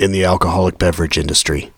[0.00, 1.72] In the alcoholic beverage industry,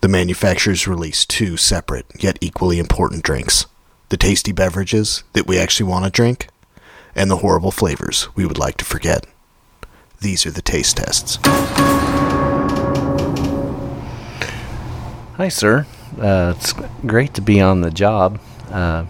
[0.00, 3.66] the manufacturers release two separate yet equally important drinks
[4.08, 6.48] the tasty beverages that we actually want to drink,
[7.14, 9.26] and the horrible flavors we would like to forget.
[10.22, 11.38] These are the taste tests.
[15.36, 15.84] Hi, sir.
[16.18, 16.72] Uh, it's
[17.04, 18.40] great to be on the job.
[18.70, 19.04] Uh,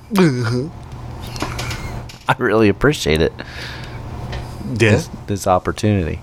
[2.29, 3.33] I really appreciate it.
[4.65, 6.19] This, this opportunity.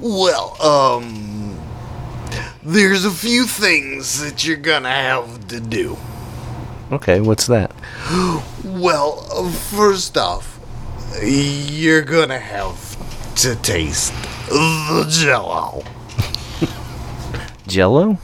[0.00, 1.58] Well, um,
[2.62, 5.96] there's a few things that you're gonna have to do.
[6.92, 7.72] Okay, what's that?
[8.64, 9.22] Well,
[9.70, 10.58] first off,
[11.22, 14.12] you're gonna have to taste
[14.48, 15.82] the jello.
[17.66, 18.18] Jello?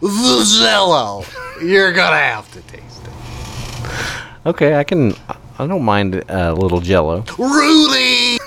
[0.00, 1.24] The jello.
[1.62, 4.46] You're gonna have to taste it.
[4.46, 5.14] Okay, I can.
[5.58, 7.24] I don't mind a little Jello.
[7.38, 8.38] Rudy!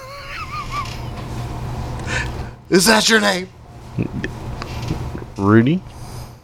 [2.69, 3.49] Is that your name?
[5.37, 5.81] Rudy?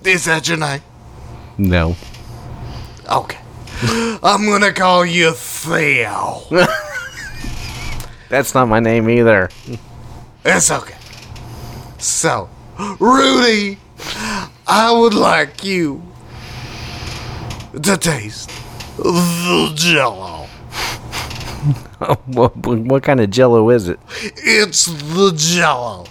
[0.03, 0.81] Is that your name?
[1.57, 1.95] No.
[3.11, 3.37] Okay.
[4.23, 6.41] I'm gonna call you Theo.
[8.29, 9.49] That's not my name either.
[10.43, 10.95] It's okay.
[11.99, 12.49] So,
[12.99, 13.77] Rudy,
[14.67, 16.01] I would like you
[17.81, 18.49] to taste
[18.97, 20.34] the jello.
[22.25, 23.99] what, what, kind of Jello is it?
[24.21, 26.05] It's the jello.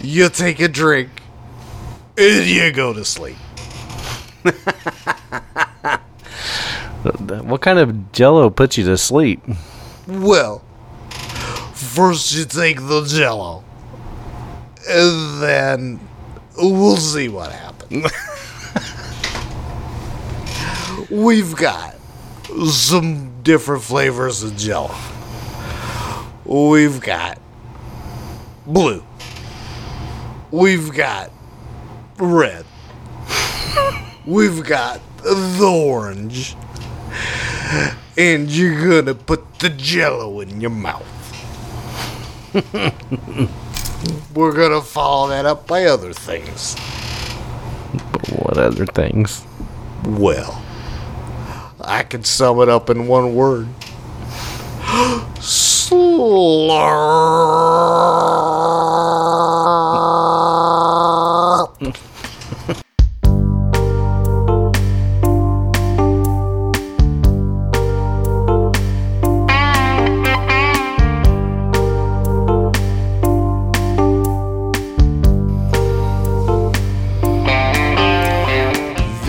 [0.00, 1.10] you take a drink
[2.18, 3.36] and you go to sleep.
[7.02, 9.42] What kind of Jello puts you to sleep?
[10.06, 10.62] Well,
[11.72, 13.64] first you take the jello,
[14.86, 16.00] and then
[16.58, 18.12] we'll see what happens.
[21.10, 21.96] We've got
[22.68, 24.94] some different flavors of jello.
[26.44, 27.40] We've got
[28.66, 29.04] blue.
[30.50, 31.30] We've got
[32.18, 32.64] red.
[34.26, 36.56] We've got the orange.
[38.18, 41.06] And you're gonna put the jello in your mouth.
[44.34, 46.76] We're gonna follow that up by other things.
[48.30, 49.44] What other things?
[50.04, 50.62] Well,
[51.82, 53.68] I can sum it up in one word.
[55.40, 57.10] Slurp.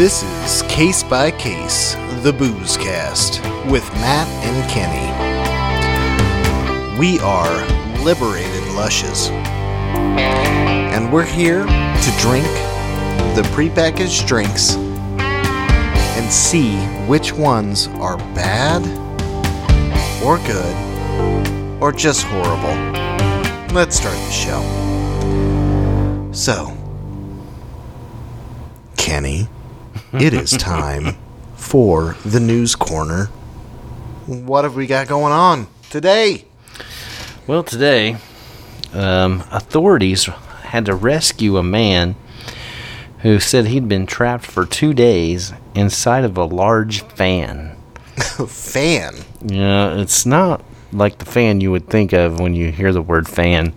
[0.01, 5.09] This is Case by Case, the Booze Cast, with Matt and Kenny.
[6.99, 7.49] We are
[8.03, 12.45] liberated lushes, and we're here to drink
[13.35, 14.75] the prepackaged drinks
[15.17, 16.77] and see
[17.07, 18.83] which ones are bad,
[20.23, 22.77] or good, or just horrible.
[23.73, 24.61] Let's start the show.
[26.33, 26.77] So,
[28.95, 29.47] Kenny,
[30.13, 31.17] it is time
[31.61, 33.25] for the news corner.
[34.25, 36.45] What have we got going on today?
[37.47, 38.17] Well, today,
[38.93, 40.25] um, authorities
[40.63, 42.15] had to rescue a man
[43.19, 47.77] who said he'd been trapped for two days inside of a large fan.
[48.17, 49.15] Fan.
[49.45, 53.27] Yeah, it's not like the fan you would think of when you hear the word
[53.27, 53.73] fan.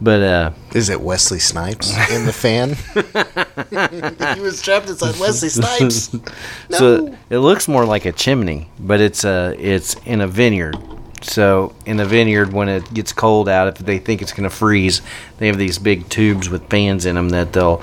[0.00, 2.70] But uh, Is it Wesley Snipes in the fan?
[4.34, 6.14] he was trapped inside Wesley Snipes.
[6.70, 6.78] No.
[6.78, 10.76] So it looks more like a chimney, but it's uh it's in a vineyard.
[11.22, 14.54] So in the vineyard, when it gets cold out, if they think it's going to
[14.54, 15.00] freeze,
[15.38, 17.82] they have these big tubes with fans in them that they'll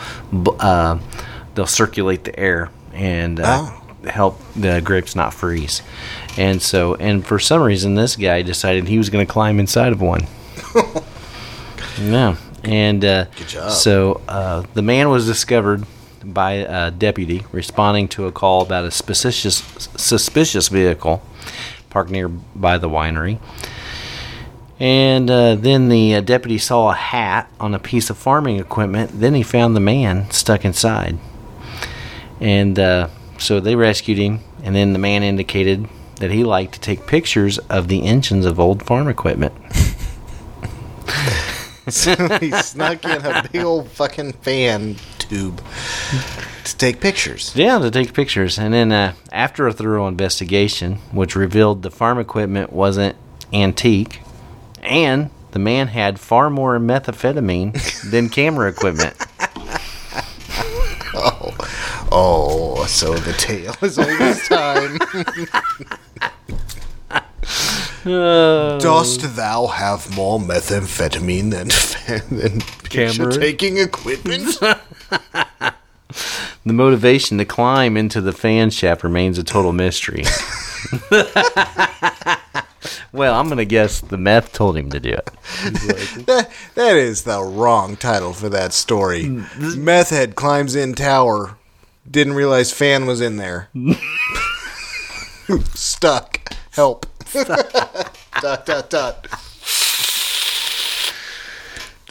[0.60, 1.00] uh,
[1.56, 3.72] they'll circulate the air and uh,
[4.06, 5.82] help the grapes not freeze.
[6.38, 9.92] And so, and for some reason, this guy decided he was going to climb inside
[9.92, 10.28] of one.
[12.00, 13.72] yeah, and uh, Good job.
[13.72, 15.84] so uh, the man was discovered
[16.24, 19.56] by a deputy responding to a call about a suspicious
[19.96, 21.22] suspicious vehicle
[21.90, 23.40] parked nearby the winery.
[24.80, 29.12] And uh, then the uh, deputy saw a hat on a piece of farming equipment.
[29.14, 31.20] Then he found the man stuck inside.
[32.40, 34.40] And uh, so they rescued him.
[34.64, 38.60] And then the man indicated that he liked to take pictures of the engines of
[38.60, 39.54] old farm equipment.
[41.92, 45.62] so he snuck in a big old fucking fan tube
[46.64, 47.52] to take pictures.
[47.56, 48.58] Yeah, to take pictures.
[48.58, 53.16] And then uh, after a thorough investigation, which revealed the farm equipment wasn't
[53.54, 54.22] antique
[54.82, 59.16] and the man had far more methamphetamine than camera equipment.
[61.14, 61.54] Oh,
[62.10, 64.98] oh, so the tale is old as time.
[68.06, 71.70] Uh, Dost thou have more methamphetamine than,
[72.40, 73.32] than Camera?
[73.32, 74.58] taking equipment?
[76.64, 80.24] The motivation to climb into the fan shaft remains a total mystery.
[83.12, 85.26] well, I'm going to guess the meth told him to do it.
[86.28, 89.24] that, that is the wrong title for that story.
[89.24, 91.58] Mm, meth head climbs in tower,
[92.10, 93.70] didn't realize fan was in there.
[95.74, 96.54] Stuck.
[96.72, 97.08] Help.
[98.42, 99.28] dot dot dot.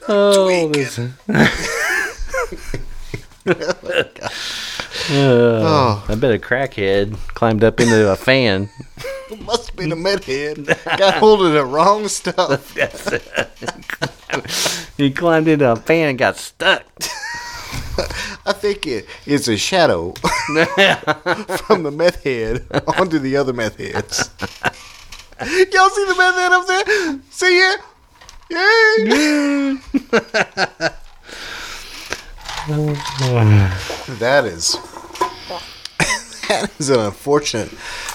[0.09, 1.13] Oh, this, oh,
[5.11, 8.71] oh, I bet a crackhead climbed up into a fan.
[9.31, 10.67] It must have been a meth head.
[10.97, 12.75] Got hold of the wrong stuff.
[14.97, 16.85] He climbed into a fan and got stuck.
[18.47, 22.67] I think it, it's a shadow from the meth head
[22.99, 24.31] onto the other meth heads.
[25.73, 26.85] Y'all see the meth head up there?
[27.31, 27.81] See it?
[28.51, 29.79] Yeah.
[34.19, 34.77] that is
[36.49, 37.71] that is an unfortunate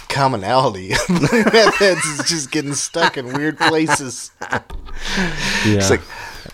[0.08, 0.92] commonality.
[0.92, 4.32] is just getting stuck in weird places.
[4.42, 4.62] Yeah.
[5.66, 6.02] It's like,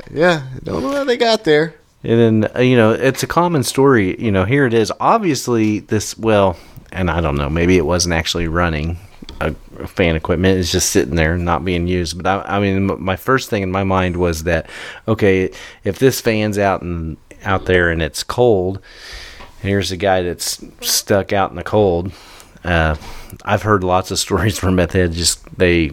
[0.10, 1.76] yeah, don't know how they got there.
[2.04, 4.20] And then, uh, you know, it's a common story.
[4.20, 4.92] You know, here it is.
[5.00, 6.58] Obviously, this, well,
[6.92, 8.98] and I don't know, maybe it wasn't actually running.
[9.48, 12.22] A, a fan equipment is just sitting there, not being used.
[12.22, 14.70] But I, I mean, my first thing in my mind was that,
[15.08, 15.52] okay,
[15.84, 18.80] if this fan's out and out there and it's cold,
[19.62, 22.12] and here's a guy that's stuck out in the cold.
[22.64, 22.96] Uh,
[23.44, 25.92] I've heard lots of stories from meth heads just they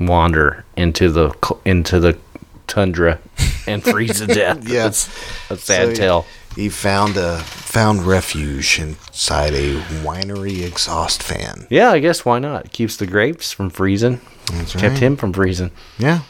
[0.00, 1.32] wander into the
[1.64, 2.18] into the
[2.66, 3.18] tundra
[3.66, 4.66] and freeze to death.
[4.68, 4.86] Yeah.
[4.88, 6.26] A sad So, tale.
[6.54, 11.66] He found a found refuge inside a winery exhaust fan.
[11.70, 12.72] Yeah, I guess why not?
[12.72, 14.20] Keeps the grapes from freezing.
[14.52, 14.98] That's Kept right.
[15.02, 15.70] him from freezing.
[15.98, 16.20] Yeah.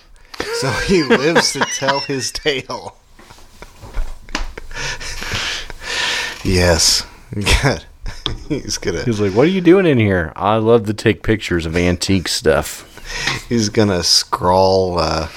[0.61, 2.97] So he lives to tell his tale.
[6.45, 7.05] yes.
[7.35, 7.85] Good.
[8.49, 11.67] He's gonna He's like, "What are you doing in here?" I love to take pictures
[11.67, 12.89] of antique stuff.
[13.49, 15.29] he's gonna scrawl uh,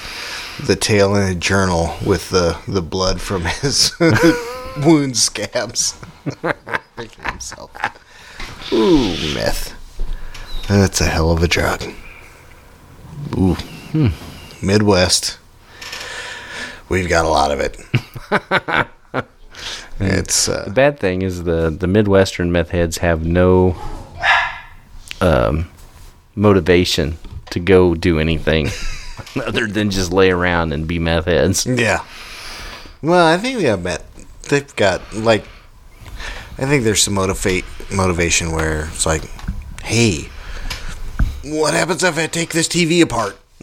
[0.64, 3.92] the tale in a journal with the, the blood from his
[4.84, 5.98] wound scabs.
[6.96, 7.70] Making himself.
[8.72, 9.74] Ooh, meth.
[10.68, 11.82] That's a hell of a drug.
[13.36, 13.54] Ooh.
[13.92, 14.08] Hmm.
[14.62, 15.38] Midwest.
[16.88, 17.76] We've got a lot of it.
[20.00, 23.76] it's uh, The bad thing is the the Midwestern meth heads have no
[25.20, 25.68] um,
[26.34, 27.18] motivation
[27.50, 28.68] to go do anything
[29.46, 31.66] other than just lay around and be meth heads.
[31.66, 32.04] Yeah.
[33.02, 34.04] Well, I think we have met.
[34.48, 35.44] They've got like.
[36.58, 39.22] I think there's some motivate motivation where it's like,
[39.82, 40.28] hey,
[41.44, 43.36] what happens if I take this TV apart?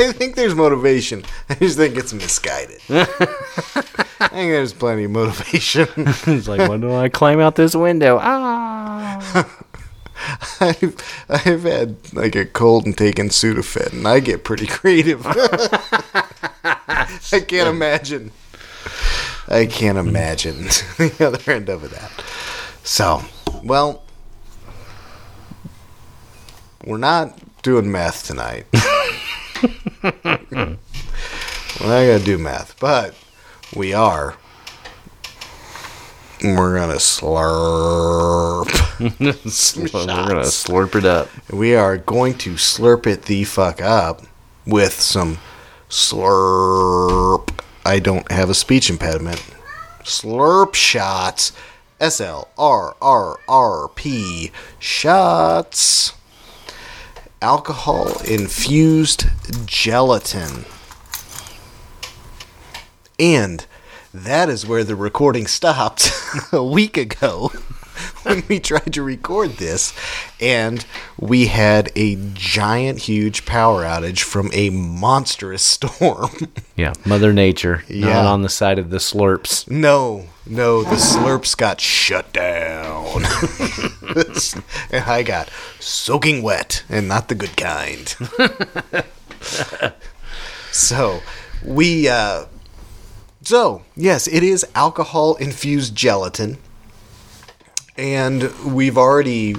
[0.00, 1.24] I think there's motivation.
[1.48, 2.80] I just think it's misguided.
[2.90, 5.88] I think there's plenty of motivation.
[6.26, 9.48] It's like, "When do I climb out this window?" Ah.
[10.60, 15.22] I've, I've had like a cold and taken Sudafed, and I get pretty creative.
[15.26, 18.32] I can't imagine.
[19.48, 20.62] I can't imagine
[20.98, 22.10] the other end of that.
[22.82, 23.22] So,
[23.62, 24.02] well,
[26.84, 28.66] we're not doing math tonight.
[28.72, 30.76] we're
[31.80, 33.14] not gonna do math, but
[33.74, 34.36] we are.
[36.42, 38.70] We're gonna slurp.
[39.00, 41.28] We're gonna slurp it up.
[41.50, 44.22] We are going to slurp it the fuck up
[44.66, 45.38] with some
[45.88, 47.50] slurp.
[47.84, 49.42] I don't have a speech impediment.
[50.04, 51.52] Slurp shots.
[52.00, 56.12] S L R R R P shots.
[57.42, 59.26] Alcohol infused
[59.66, 60.64] gelatin.
[63.18, 63.66] And
[64.14, 66.10] that is where the recording stopped
[66.52, 67.48] a week ago
[68.22, 69.92] when we tried to record this.
[70.40, 70.84] And
[71.18, 76.30] we had a giant, huge power outage from a monstrous storm.
[76.76, 78.06] Yeah, Mother Nature, Yeah.
[78.12, 79.68] not on the side of the slurps.
[79.68, 83.24] No, no, the slurps got shut down.
[84.92, 85.50] and I got
[85.80, 88.14] soaking wet, and not the good kind.
[90.70, 91.20] so,
[91.64, 92.44] we, uh,
[93.48, 96.58] so, yes, it is alcohol infused gelatin.
[97.96, 99.56] And we've already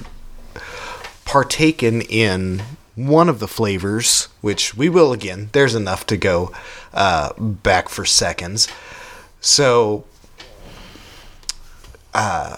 [1.25, 2.61] partaken in
[2.93, 5.49] one of the flavors, which we will again.
[5.53, 6.51] There's enough to go
[6.93, 8.67] uh, back for seconds.
[9.41, 10.05] So,
[12.13, 12.57] uh,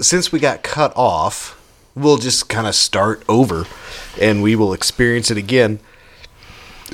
[0.00, 1.60] since we got cut off,
[1.96, 3.66] we'll just kind of start over,
[4.20, 5.80] and we will experience it again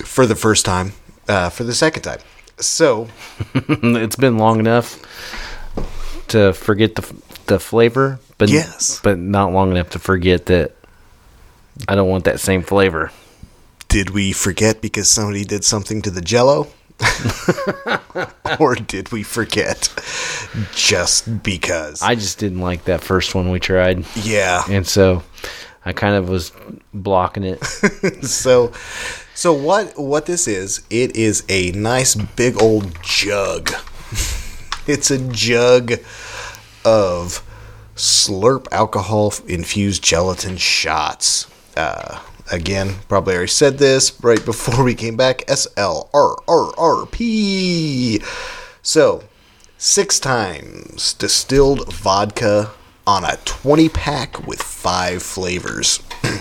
[0.07, 0.93] for the first time,
[1.29, 2.21] uh, for the second time.
[2.59, 3.09] So,
[3.55, 4.99] it's been long enough
[6.29, 7.15] to forget the
[7.47, 9.01] the flavor, but Yes.
[9.03, 10.73] but not long enough to forget that
[11.89, 13.13] I don't want that same flavor.
[13.89, 16.67] did we forget because somebody did something to the jello?
[18.59, 19.89] or did we forget
[20.75, 22.03] just because?
[22.03, 24.65] I just didn't like that first one we tried, yeah.
[24.69, 25.23] and so
[25.85, 26.53] I kind of was
[26.95, 27.63] blocking it.
[28.25, 28.73] so
[29.37, 33.71] so what what this is it is a nice big old jug.
[34.89, 35.95] It's a jug
[36.85, 37.43] of
[37.97, 41.49] slurp alcohol infused gelatin shots.
[41.77, 45.45] Uh, again probably already said this right before we came back.
[45.47, 45.75] Slrrrp
[48.81, 49.25] so
[49.77, 52.71] six times distilled vodka
[53.07, 56.01] on a 20 pack with five flavors.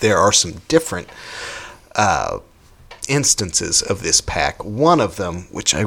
[0.00, 1.08] There are some different
[1.96, 2.38] uh,
[3.08, 4.64] instances of this pack.
[4.64, 5.86] One of them, which I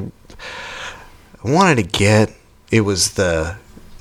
[1.43, 2.33] wanted to get,
[2.72, 3.57] it was the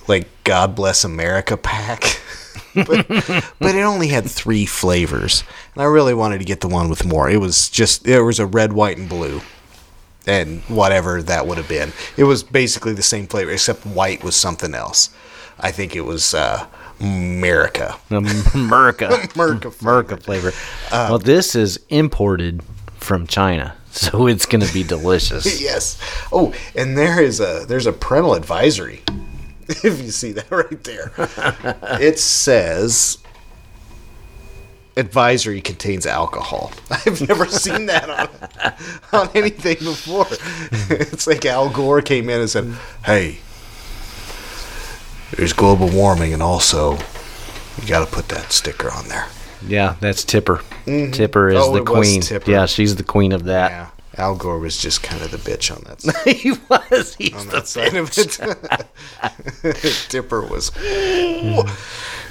[0.08, 2.20] like God Bless America pack.
[2.74, 5.44] but, but it only had three flavors,
[5.74, 7.28] and I really wanted to get the one with more.
[7.28, 9.42] It was just there was a red, white, and blue,
[10.26, 11.92] and whatever that would have been.
[12.16, 15.10] It was basically the same flavor, except white was something else.
[15.60, 16.66] I think it was uh,
[17.02, 17.96] America.
[18.10, 20.52] Um, America, America America flavor.
[20.90, 22.62] well, this is imported
[22.94, 25.60] from China, so it's going to be delicious.
[25.60, 25.98] yes.
[26.32, 29.02] Oh, and there is a there's a parental advisory.
[29.68, 31.12] If you see that right there,
[32.00, 33.18] it says
[34.96, 36.72] advisory contains alcohol.
[36.90, 40.26] I've never seen that on on anything before.
[40.90, 43.38] It's like Al Gore came in and said, "Hey,
[45.36, 46.92] there's global warming, and also
[47.80, 49.26] you got to put that sticker on there."
[49.66, 50.56] Yeah, that's Tipper.
[50.86, 51.12] Mm-hmm.
[51.12, 52.20] Tipper is Oh, the queen.
[52.20, 52.50] Tipper.
[52.50, 53.70] Yeah, she's the queen of that.
[53.70, 56.00] Yeah, Al Gore was just kind of the bitch on that.
[56.02, 56.36] Side.
[56.36, 57.14] he was.
[57.14, 60.08] He's on that side of it.
[60.10, 60.70] Dipper was.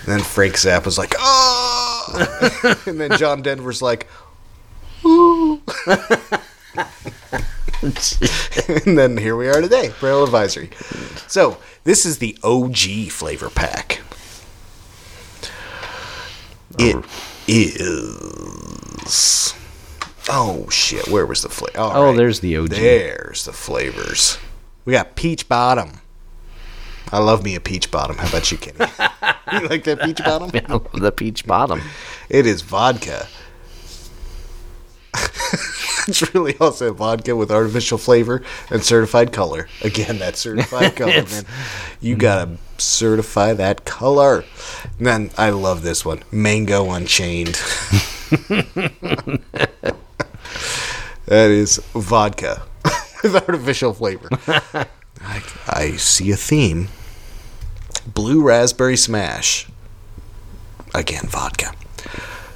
[0.05, 2.75] Then Frank Zappa was like, oh!
[2.85, 4.07] and then John Denver's like,
[5.05, 5.61] ooh.
[7.81, 10.69] and then here we are today, Braille Advisory.
[11.27, 14.01] So, this is the OG flavor pack.
[16.77, 17.03] It
[17.47, 19.53] is.
[20.29, 21.07] Oh, shit.
[21.07, 21.77] Where was the flavor?
[21.77, 22.69] Oh, there's the OG.
[22.69, 24.37] There's the flavors.
[24.85, 25.99] We got peach bottom.
[27.11, 28.17] I love me a peach bottom.
[28.17, 28.77] How about you, Kenny?
[29.51, 30.49] you like that peach bottom?
[30.53, 31.81] I love the peach bottom.
[32.29, 33.27] It is vodka.
[35.13, 39.67] It's really also vodka with artificial flavor and certified color.
[39.81, 41.45] Again, that certified color, man.
[41.99, 44.45] You gotta certify that color.
[44.97, 47.55] And then I love this one, Mango Unchained.
[51.25, 52.63] that is vodka
[53.23, 54.29] with artificial flavor.
[55.21, 56.87] I, I see a theme.
[58.07, 59.67] Blue raspberry smash.
[60.95, 61.73] Again, vodka.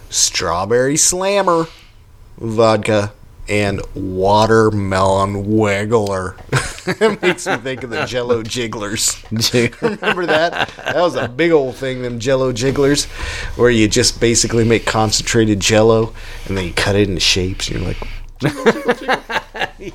[0.09, 1.67] Strawberry slammer.
[2.37, 3.13] Vodka.
[3.47, 6.35] And watermelon wiggler.
[6.99, 9.21] it makes me think of the Jello jigglers.
[9.31, 10.67] Remember that?
[10.77, 13.05] That was a big old thing, them Jello jigglers,
[13.55, 16.15] where you just basically make concentrated Jello
[16.47, 17.69] and then you cut it into shapes.
[17.69, 18.01] And you're like,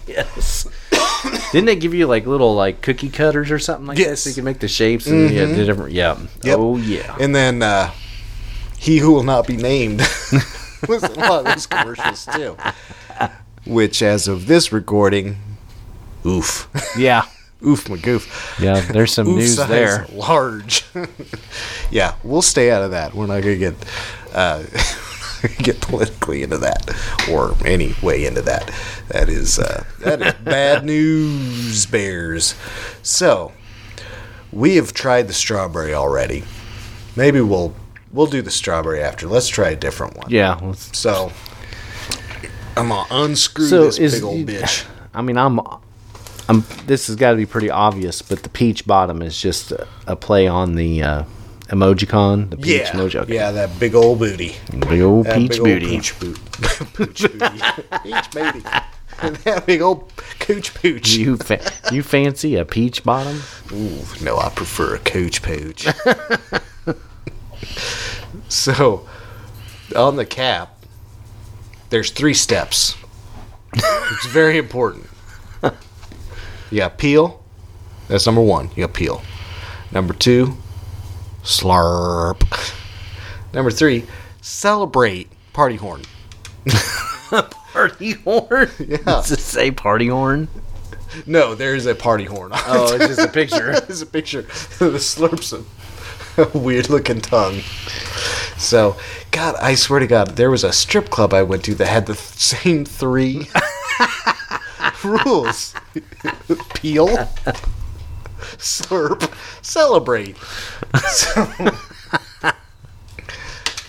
[0.06, 0.68] yes.
[1.50, 4.20] Didn't they give you like little like cookie cutters or something like that Yes.
[4.20, 6.18] so you can make the shapes and yeah, the different yeah.
[6.44, 6.59] Yep.
[6.59, 7.16] Oh yeah.
[7.18, 7.90] And then uh,
[8.78, 10.00] he who will not be named
[10.88, 12.56] was a lot of those commercials too.
[13.66, 15.37] Which, as of this recording,
[16.25, 17.25] oof, Yeah.
[17.66, 18.56] oof, my goof.
[18.60, 20.06] Yeah, there's some Oof news there.
[20.12, 20.84] large.
[21.90, 23.12] yeah, we'll stay out of that.
[23.14, 23.75] We're not gonna get
[24.32, 24.62] uh,
[25.58, 26.90] get politically into that
[27.30, 28.72] or any way into that.
[29.08, 32.54] That is uh, that is bad news, bears.
[33.02, 33.52] So
[34.50, 36.44] we have tried the strawberry already.
[37.14, 37.75] Maybe we'll
[38.12, 39.26] we'll do the strawberry after.
[39.26, 40.26] Let's try a different one.
[40.30, 40.58] Yeah.
[40.62, 41.32] let's- So
[42.76, 44.86] I'm gonna unscrew So this is big old bitch.
[45.14, 45.60] I mean, I'm
[46.48, 49.86] I'm this has got to be pretty obvious, but the peach bottom is just a,
[50.06, 51.22] a play on the uh,
[51.68, 53.14] emojicon, the peach Yeah, emoji.
[53.16, 53.34] Okay.
[53.34, 54.56] yeah, that big old booty.
[54.88, 55.96] Big old That peach big old booty.
[55.96, 56.38] Pooch boot.
[56.94, 57.62] pooch booty.
[58.02, 58.60] peach booty.
[59.44, 61.10] that big old cooch pooch.
[61.10, 61.60] You fa-
[61.92, 63.42] you fancy a peach bottom?
[63.72, 65.86] Ooh, no, I prefer a cooch pooch.
[68.48, 69.06] so,
[69.96, 70.84] on the cap,
[71.90, 72.96] there's three steps.
[73.74, 75.06] it's very important.
[76.70, 77.42] You got peel.
[78.06, 78.70] That's number one.
[78.76, 79.22] You got peel.
[79.90, 80.56] Number two,
[81.42, 82.42] slurp.
[83.52, 84.06] Number three,
[84.40, 85.28] celebrate.
[85.52, 86.02] Party horn.
[87.72, 88.70] Party horn?
[88.78, 88.96] Yeah.
[88.98, 90.48] Does it say party horn?
[91.26, 92.52] No, there is a party horn.
[92.54, 93.70] Oh, it's just a picture.
[93.72, 94.42] it's a picture.
[94.42, 95.52] the slurps
[96.54, 97.61] weird looking tongue.
[98.56, 98.97] So,
[99.30, 102.06] God, I swear to God, there was a strip club I went to that had
[102.06, 103.49] the th- same three
[105.04, 105.75] rules:
[106.75, 107.09] peel,
[108.59, 109.32] slurp,
[109.62, 110.37] celebrate.
[111.09, 111.47] So,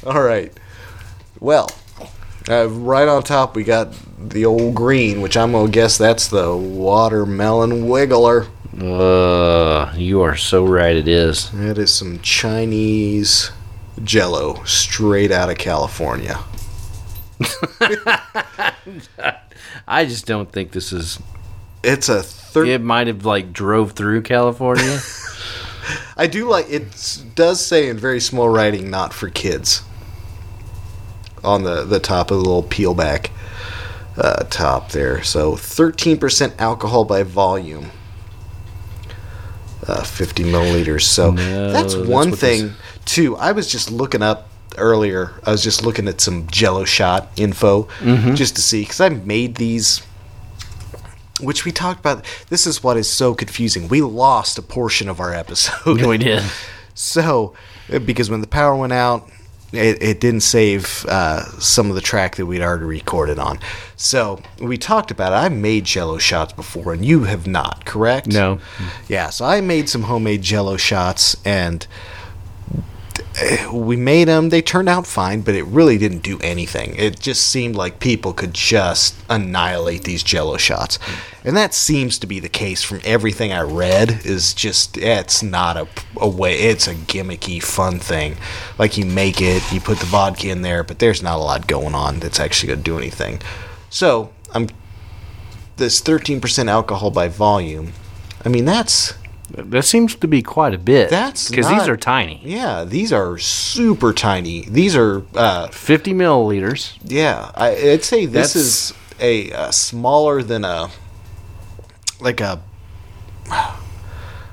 [0.05, 0.51] all right.
[1.39, 1.69] Well,
[2.49, 6.55] uh, right on top we got the old green, which I'm gonna guess that's the
[6.55, 8.47] watermelon wiggler.
[8.79, 10.95] Uh, you are so right.
[10.95, 11.51] It is.
[11.51, 13.51] That is some Chinese
[14.03, 16.39] Jello straight out of California.
[19.87, 21.19] I just don't think this is.
[21.83, 22.67] It's a third.
[22.67, 24.99] It might have like drove through California.
[26.17, 27.23] I do like it.
[27.35, 29.83] Does say in very small writing, not for kids.
[31.43, 33.31] On the the top of the little peel back
[34.17, 35.23] uh, top there.
[35.23, 37.91] So 13% alcohol by volume.
[39.87, 41.01] Uh, 50 milliliters.
[41.03, 42.73] So No, that's that's one what thing
[43.05, 43.35] too.
[43.37, 44.47] I was just looking up
[44.77, 45.31] earlier.
[45.43, 48.35] I was just looking at some Jello shot info Mm-hmm.
[48.35, 50.01] just to see because I made these
[51.39, 52.23] which we talked about.
[52.49, 53.87] This is what is so confusing.
[53.87, 56.01] We lost a portion of our episode.
[56.05, 56.43] we did.
[56.93, 57.55] So,
[58.05, 59.27] because when the power went out,
[59.71, 63.59] it, it didn't save uh, some of the track that we'd already recorded on.
[63.95, 65.35] So, we talked about it.
[65.35, 68.27] I've made jello shots before, and you have not, correct?
[68.27, 68.59] No.
[69.07, 71.85] Yeah, so I made some homemade jello shots, and
[73.39, 74.49] Eh, we made them.
[74.49, 76.95] They turned out fine, but it really didn't do anything.
[76.95, 80.99] It just seemed like people could just annihilate these jello shots.
[81.45, 85.77] And that seems to be the case from everything I read is just it's not
[85.77, 88.35] a, a way it's a gimmicky fun thing.
[88.77, 91.67] Like you make it, you put the vodka in there, but there's not a lot
[91.67, 93.41] going on that's actually going to do anything.
[93.89, 94.67] So, I'm
[95.77, 97.93] this 13% alcohol by volume.
[98.45, 99.13] I mean, that's
[99.53, 101.09] That seems to be quite a bit.
[101.09, 102.41] That's because these are tiny.
[102.43, 104.65] Yeah, these are super tiny.
[104.69, 106.97] These are, uh, Fifty milliliters.
[107.03, 110.89] yeah, I, I'd say this That's- is a, uh smaller than a,
[112.19, 112.61] like a,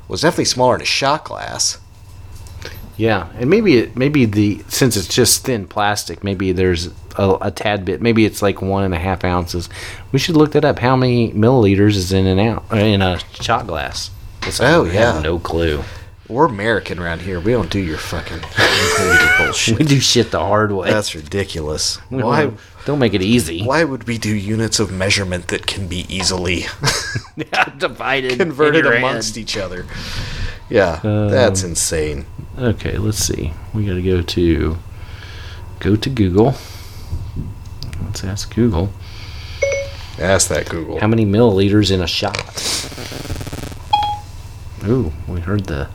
[0.08, 1.78] was definitely smaller than a shot glass.
[2.96, 7.50] Yeah, and maybe it maybe the since it's just thin plastic, maybe there's a, a
[7.52, 8.02] tad bit.
[8.02, 9.68] Maybe it's like one and a half ounces.
[10.10, 10.80] We should look that up.
[10.80, 14.10] How many milliliters is in an ounce in a shot glass?
[14.60, 15.20] I Oh, have yeah.
[15.22, 15.82] no clue.
[16.28, 17.40] We're American around here.
[17.40, 20.90] We don't do your fucking milliliter We do shit the hard way.
[20.90, 21.96] That's ridiculous.
[22.10, 22.42] Why?
[22.44, 23.64] don't, don't make it easy.
[23.64, 26.66] Why would we do units of measurement that can be easily
[27.78, 29.40] Divided, converted amongst head.
[29.40, 29.86] each other?
[30.68, 32.26] Yeah, Um, that's insane.
[32.58, 33.52] Okay, let's see.
[33.72, 34.76] We got to go to
[35.80, 36.54] go to Google.
[38.04, 38.90] Let's ask Google.
[40.18, 41.00] Ask that Google.
[41.00, 42.36] How many milliliters in a shot?
[44.88, 45.88] Ooh, we heard the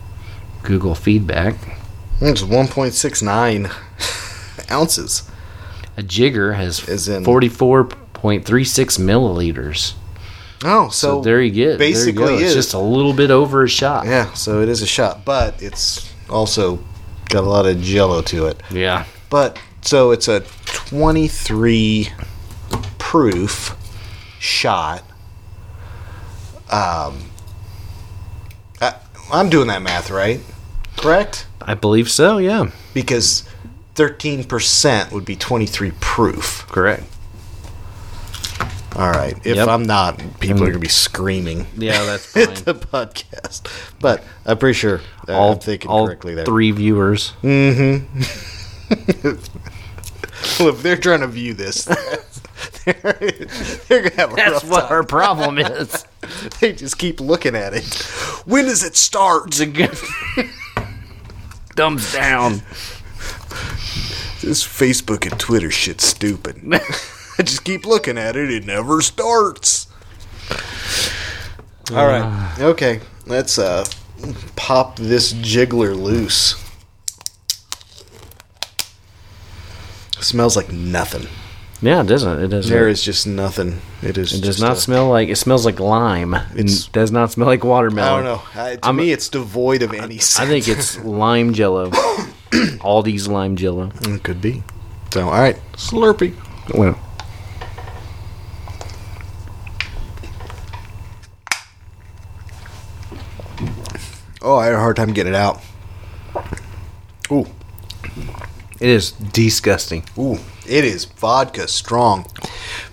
[0.62, 1.56] Google feedback.
[2.22, 5.30] It's 1.69 ounces.
[5.98, 9.94] A jigger has Is in- 44.36 milliliters.
[10.64, 11.78] Oh, So, so, there you get.
[11.78, 12.34] basically you go.
[12.36, 12.54] It's is.
[12.56, 14.06] just a little bit over a shot.
[14.06, 16.80] yeah, so it is a shot, but it's also
[17.30, 18.62] got a lot of jello to it.
[18.72, 19.06] Yeah.
[19.30, 22.10] But so it's a 23
[22.98, 23.76] proof
[24.40, 25.04] shot.
[26.72, 27.30] Um,
[29.34, 30.40] I'm doing that math right,
[30.98, 31.48] correct?
[31.62, 32.38] I believe so.
[32.38, 32.70] Yeah.
[32.94, 33.44] Because
[33.96, 36.66] 13% would be 23 proof.
[36.70, 37.04] Correct.
[38.96, 39.36] All right.
[39.44, 39.68] If Yep.
[39.68, 41.66] I'm not, people are going to be screaming.
[41.76, 43.68] Yeah, that's at the podcast.
[44.00, 46.46] But I'm pretty sure uh, all I'm thinking all correctly there.
[46.46, 47.34] three viewers.
[50.60, 51.88] Well, if they're trying to view this,
[52.86, 52.94] they're,
[53.88, 54.92] they're gonna have a That's rough what time.
[54.92, 56.06] our problem is.
[56.62, 57.84] They just keep looking at it.
[58.46, 59.48] When does it start?
[59.48, 59.92] It's a good
[61.76, 62.62] thumbs down.
[64.42, 66.62] This Facebook and Twitter shit's stupid.
[67.38, 68.50] I just keep looking at it.
[68.50, 69.88] It never starts.
[71.92, 72.56] All right.
[72.60, 73.02] Okay.
[73.26, 73.84] Let's uh
[74.56, 76.56] pop this jiggler loose.
[80.22, 81.28] Smells like nothing.
[81.84, 82.42] Yeah, it doesn't.
[82.42, 82.72] It doesn't.
[82.74, 83.82] There is just nothing.
[84.02, 84.32] It is.
[84.34, 85.28] It does not a- smell like.
[85.28, 86.34] It smells like lime.
[86.56, 88.08] It does not smell like watermelon.
[88.08, 88.24] I don't
[88.56, 88.62] know.
[88.62, 90.16] I, to I'm- me, it's devoid of any.
[90.16, 91.90] I think it's lime jello.
[92.80, 93.92] Aldi's lime jello.
[94.04, 94.64] It could be.
[95.14, 96.34] So, all right, Slurpee.
[96.74, 96.98] Well,
[104.42, 105.62] Oh, I had a hard time getting it out.
[107.32, 107.46] Ooh,
[108.80, 110.04] it is disgusting.
[110.18, 112.26] ooh, it is vodka strong.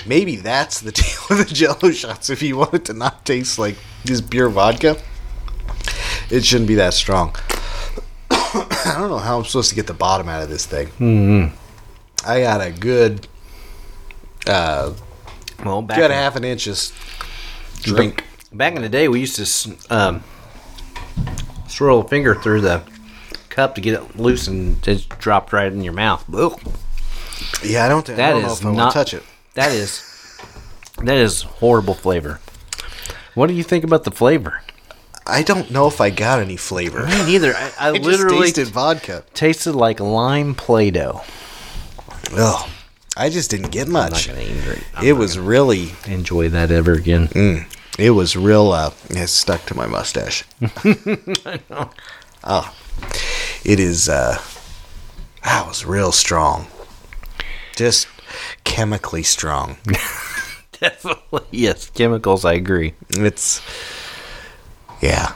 [0.06, 2.30] Maybe that's the deal with the Jello shots.
[2.30, 4.96] If you want it to not taste like just pure vodka,
[6.30, 7.34] it shouldn't be that strong.
[8.30, 10.88] I don't know how I'm supposed to get the bottom out of this thing.
[10.98, 11.56] Mm-hmm.
[12.28, 13.26] I got a good,
[14.46, 14.92] uh,
[15.64, 16.78] Well, back good in, half an inch of
[17.82, 18.24] drink.
[18.52, 20.22] back in the day, we used to um,
[21.68, 22.82] swirl a finger through the
[23.48, 26.24] cup to get it loose and it just dropped right in your mouth.
[26.34, 26.60] Ugh.
[27.64, 29.22] Yeah, I don't, think I don't know if I not touch it.
[29.54, 30.02] That is
[31.02, 32.40] that is horrible flavor.
[33.34, 34.62] What do you think about the flavor?
[35.26, 37.06] I don't know if I got any flavor.
[37.06, 37.54] Me neither.
[37.54, 39.24] I, I, I literally tasted vodka.
[39.34, 41.22] tasted like lime play-doh.
[42.36, 42.70] Ugh.
[43.16, 44.28] I just didn't get I'm not much.
[44.28, 47.66] even It was really, enjoy that ever again.
[47.98, 48.72] it was real.
[48.72, 50.44] Uh, it stuck to my mustache.
[52.42, 52.74] Oh,
[53.64, 54.08] it is.
[54.08, 54.38] Uh,
[55.44, 56.68] that was real strong.
[57.80, 58.08] Just
[58.64, 59.78] chemically strong.
[60.72, 61.88] Definitely, yes.
[61.88, 62.44] Chemicals.
[62.44, 62.92] I agree.
[63.08, 63.62] It's,
[65.00, 65.32] yeah,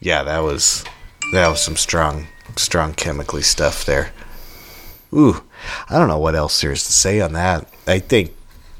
[0.00, 0.24] yeah.
[0.24, 0.84] That was
[1.32, 4.10] that was some strong, strong chemically stuff there.
[5.12, 5.44] Ooh,
[5.88, 7.72] I don't know what else there is to say on that.
[7.86, 8.34] I think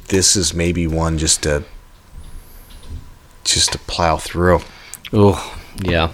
[0.09, 1.63] this is maybe one just to
[3.45, 4.63] just to plow through
[5.13, 6.11] Oh, yeah.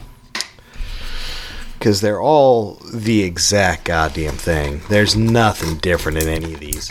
[1.84, 4.80] Because they're all the exact goddamn thing.
[4.88, 6.90] There's nothing different in any of these.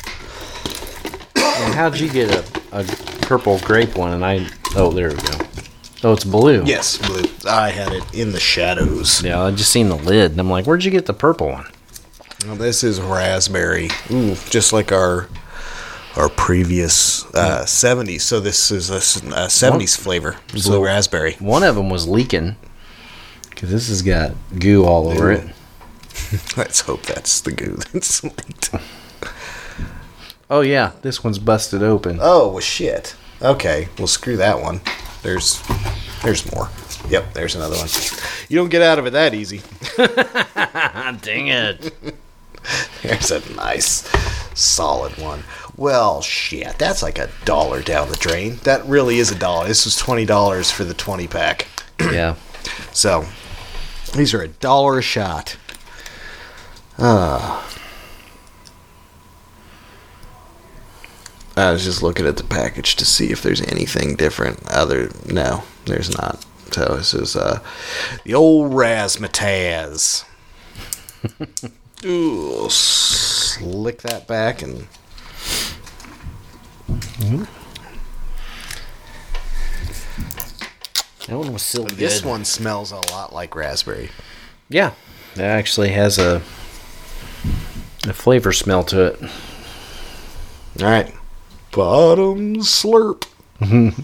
[1.35, 2.83] And how'd you get a, a
[3.23, 4.13] purple grape one?
[4.13, 5.39] And I oh, there we go.
[6.03, 6.63] Oh, it's blue.
[6.63, 7.23] Yes, blue.
[7.49, 9.23] I had it in the shadows.
[9.23, 11.65] Yeah, I just seen the lid, and I'm like, where'd you get the purple one?
[12.45, 13.89] Well, this is raspberry.
[14.11, 15.27] Ooh, just like our
[16.15, 18.21] our previous uh, 70s.
[18.21, 20.37] So this is a 70s flavor.
[20.55, 21.33] So raspberry.
[21.39, 22.57] One of them was leaking
[23.53, 25.37] because this has got goo all over Ew.
[25.39, 25.47] it.
[26.57, 28.69] Let's hope that's the goo that's leaked.
[30.49, 32.19] Oh yeah, this one's busted open.
[32.21, 33.15] Oh, well, shit.
[33.41, 34.81] Okay, well, screw that one.
[35.23, 35.61] There's
[36.23, 36.69] there's more.
[37.09, 37.87] Yep, there's another one.
[38.49, 39.61] You don't get out of it that easy.
[41.21, 41.93] Dang it!
[43.01, 44.07] There's a nice,
[44.57, 45.43] solid one.
[45.75, 48.57] Well, shit, that's like a dollar down the drain.
[48.63, 49.67] That really is a dollar.
[49.67, 51.67] This was twenty dollars for the twenty pack.
[51.99, 52.35] yeah,
[52.93, 53.25] So
[54.13, 55.57] these are a dollar a shot.
[56.97, 57.63] Uh,
[61.55, 64.67] I was just looking at the package to see if there's anything different.
[64.67, 66.45] Other no, there's not.
[66.71, 67.59] So this is uh,
[68.23, 70.25] the old razzmatazz.
[72.05, 74.87] Ooh, slick that back and
[81.27, 81.97] that one was still good.
[81.97, 84.09] this one smells a lot like raspberry.
[84.69, 84.91] yeah,
[85.35, 86.41] it actually has a
[88.07, 89.21] a flavor smell to it.
[90.81, 91.13] All right,
[91.71, 93.25] bottom slurp.
[93.61, 94.03] Mm.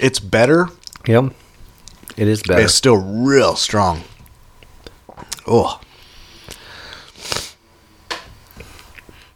[0.00, 0.68] It's better.
[1.06, 1.32] Yep,
[2.16, 2.62] it is better.
[2.62, 4.02] It's still real strong.
[5.46, 5.80] Oh,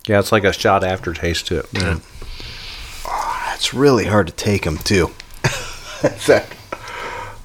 [0.08, 1.66] yeah, it's like a shot aftertaste to it.
[1.72, 1.98] Yeah.
[3.06, 5.10] Oh, it's really hard to take them too.
[6.02, 6.46] that,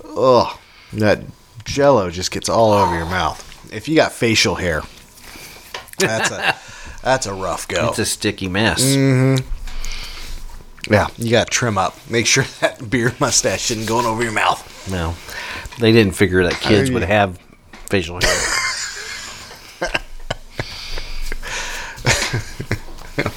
[0.05, 0.59] oh,
[0.93, 1.21] that
[1.65, 3.49] Jello just gets all over your mouth.
[3.73, 4.81] If you got facial hair,
[5.99, 6.55] that's a
[7.03, 7.89] that's a rough go.
[7.89, 8.81] It's a sticky mess.
[8.81, 9.45] Mm-hmm.
[10.93, 11.97] Yeah, you got to trim up.
[12.09, 14.89] Make sure that beard mustache isn't going over your mouth.
[14.89, 15.15] No,
[15.79, 17.37] they didn't figure that kids would have
[17.89, 18.72] facial hair.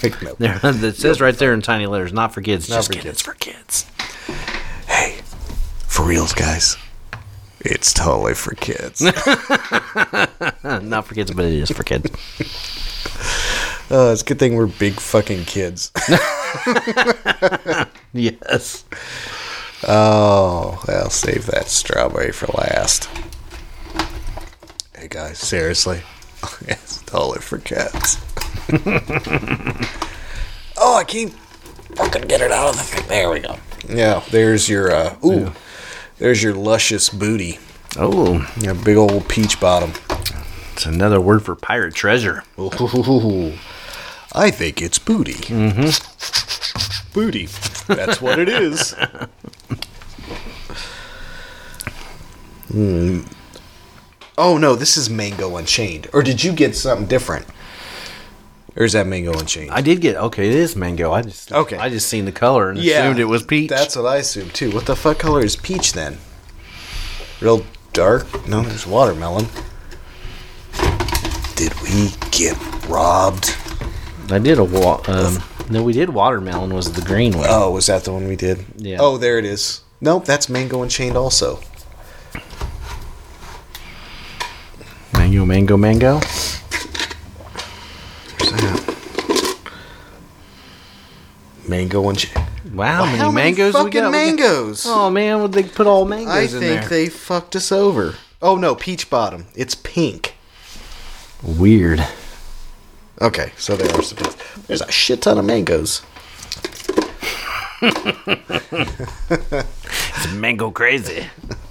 [0.03, 0.35] Like, no.
[0.35, 3.09] there, it says right there in tiny letters, "Not for kids." Not Just for kidding,
[3.09, 3.17] kids.
[3.19, 3.87] it's for kids.
[4.87, 5.21] Hey,
[5.87, 6.77] for reals, guys.
[7.61, 9.01] It's totally for kids.
[10.63, 12.07] Not for kids, but it is for kids.
[13.91, 15.91] uh, it's a good thing we're big fucking kids.
[18.13, 18.85] yes.
[19.89, 23.09] oh, I'll save that strawberry for last.
[24.97, 26.03] Hey guys, seriously,
[26.69, 28.19] it's totally for kids.
[30.79, 31.31] oh, I keep
[31.95, 33.09] fucking get it out of the thing.
[33.09, 33.57] There we go.
[33.89, 35.53] Yeah, there's your uh, ooh,
[36.19, 37.59] there's your luscious booty.
[37.99, 39.93] Oh, yeah, big old peach bottom.
[40.73, 42.45] it's another word for pirate treasure.
[42.59, 43.55] Ooh,
[44.33, 45.35] I think it's booty.
[45.35, 47.13] Mm-hmm.
[47.15, 47.47] Booty.
[47.87, 48.95] That's what it is.
[54.39, 56.09] Oh no, this is Mango Unchained.
[56.13, 57.47] Or did you get something different?
[58.77, 59.71] Or is that Mango Unchained?
[59.71, 60.49] I did get okay.
[60.49, 61.11] It is mango.
[61.13, 61.79] I just Okay.
[61.79, 63.71] I just seen the color and assumed it was peach.
[63.71, 64.71] That's what I assumed too.
[64.71, 66.19] What the fuck color is peach then?
[67.41, 68.47] Real dark?
[68.47, 69.47] No, there's watermelon.
[71.57, 73.57] Did we get robbed?
[74.31, 75.83] I did a wa- um, no.
[75.83, 76.75] We did watermelon.
[76.75, 77.47] Was the green one?
[77.49, 78.63] Oh, was that the one we did?
[78.77, 78.99] Yeah.
[79.01, 79.81] Oh, there it is.
[80.03, 81.61] Nope, that's Mango Unchained also.
[85.15, 86.21] Mango, mango, mango.
[88.53, 88.95] That?
[91.69, 92.47] Mango Unchained.
[92.75, 93.95] Wow, how many How many mangoes we fucking got?
[93.95, 94.85] We got- mangoes?
[94.87, 96.71] Oh man, would they put all mangoes in there.
[96.71, 96.99] I think there?
[96.99, 98.15] they fucked us over.
[98.43, 99.47] Oh no, peach bottom.
[99.55, 100.35] It's pink.
[101.43, 102.07] Weird.
[103.21, 104.19] Okay, so there are some.
[104.67, 106.03] There's a shit ton of mangoes.
[110.19, 111.27] It's mango crazy.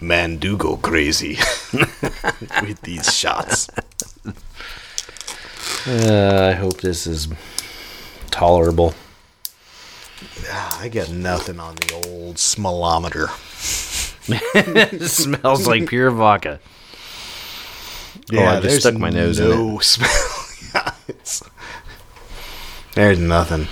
[0.00, 1.36] Man do go crazy
[2.62, 3.68] with these shots.
[5.86, 7.28] Uh, I hope this is
[8.30, 8.94] tolerable.
[10.48, 13.28] Ah, I got nothing on the old smellometer.
[14.54, 16.60] it smells like pure vodka.
[18.32, 20.08] oh, I just stuck my nose in no smell.
[20.74, 21.42] yeah, it's,
[22.94, 23.68] there's nothing.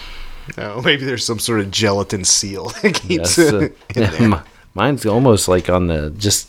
[0.57, 4.35] No, maybe there's some sort of gelatin seal that keeps Yes, uh, it in
[4.79, 6.49] mine's almost like on the just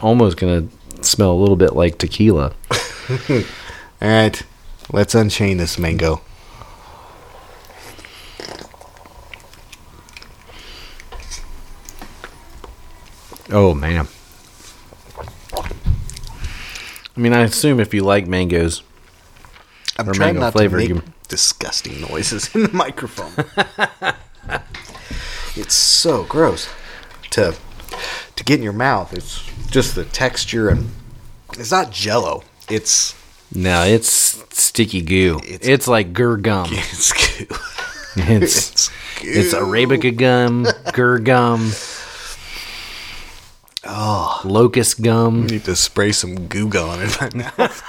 [0.00, 0.66] almost gonna
[1.02, 2.54] smell a little bit like tequila.
[3.28, 3.42] All
[4.00, 4.42] right,
[4.90, 6.22] let's unchain this mango.
[13.50, 14.08] Oh man.
[17.14, 18.82] I mean, I assume if you like mangoes,
[19.98, 23.44] I'm trying mango not flavor, to make you- disgusting noises in the microphone.
[25.56, 26.68] it's so gross
[27.30, 27.54] to
[28.36, 29.12] to get in your mouth.
[29.12, 30.90] It's just the texture and
[31.58, 32.42] it's not Jello.
[32.70, 33.14] It's
[33.54, 34.08] no, it's
[34.56, 35.40] sticky goo.
[35.44, 36.68] It's- It's, like guar gum.
[36.72, 37.46] it's goo.
[38.18, 38.90] It's It's
[39.22, 41.70] it's arabica gum, guar gum,
[43.88, 45.46] Oh, locust I gum.
[45.46, 47.82] need to spray some goo gone in my mouth.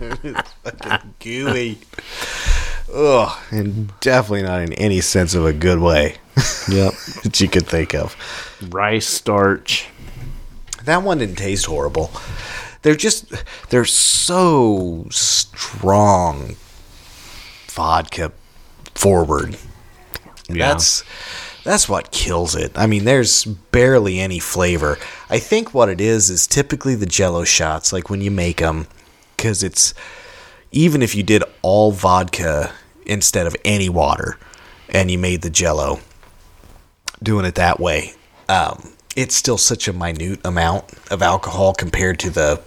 [0.00, 1.78] it's fucking gooey.
[2.92, 6.16] Ugh, and definitely not in any sense of a good way
[6.68, 6.92] Yep.
[7.24, 8.16] that you could think of.
[8.70, 9.88] Rice starch.
[10.84, 12.10] That one didn't taste horrible.
[12.82, 13.32] They're just
[13.70, 16.54] they're so strong
[17.68, 18.32] vodka
[18.94, 19.56] forward.
[20.48, 20.68] Yeah.
[20.68, 21.02] That's
[21.64, 22.70] that's what kills it.
[22.76, 24.98] I mean, there's barely any flavor.
[25.28, 28.86] I think what it is is typically the jello shots like when you make them
[29.36, 29.92] cuz it's
[30.76, 32.70] even if you did all vodka
[33.06, 34.38] instead of any water
[34.90, 35.98] and you made the jello
[37.22, 38.12] doing it that way
[38.48, 42.60] um, it's still such a minute amount of alcohol compared to the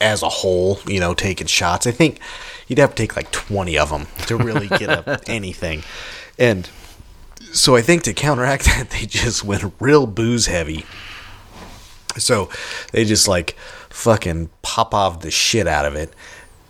[0.00, 1.86] as a whole you know taking shots.
[1.86, 2.18] I think
[2.66, 5.84] you'd have to take like 20 of them to really get up anything.
[6.38, 6.68] And
[7.52, 10.84] so i think to counteract that they just went real booze heavy.
[12.16, 12.50] So
[12.92, 13.56] they just like
[13.90, 16.12] fucking pop off the shit out of it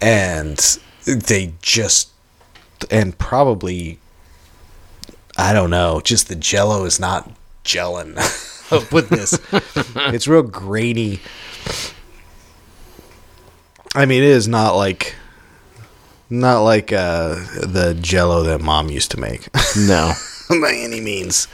[0.00, 2.10] and they just
[2.90, 3.98] and probably
[5.36, 7.30] I don't know, just the jello is not
[7.64, 8.14] gelling
[8.92, 9.38] with this.
[10.12, 11.20] it's real grainy.
[13.94, 15.14] I mean, it is not like
[16.28, 17.34] not like uh,
[17.66, 20.12] the jello that mom used to make No.
[20.48, 21.48] by any means.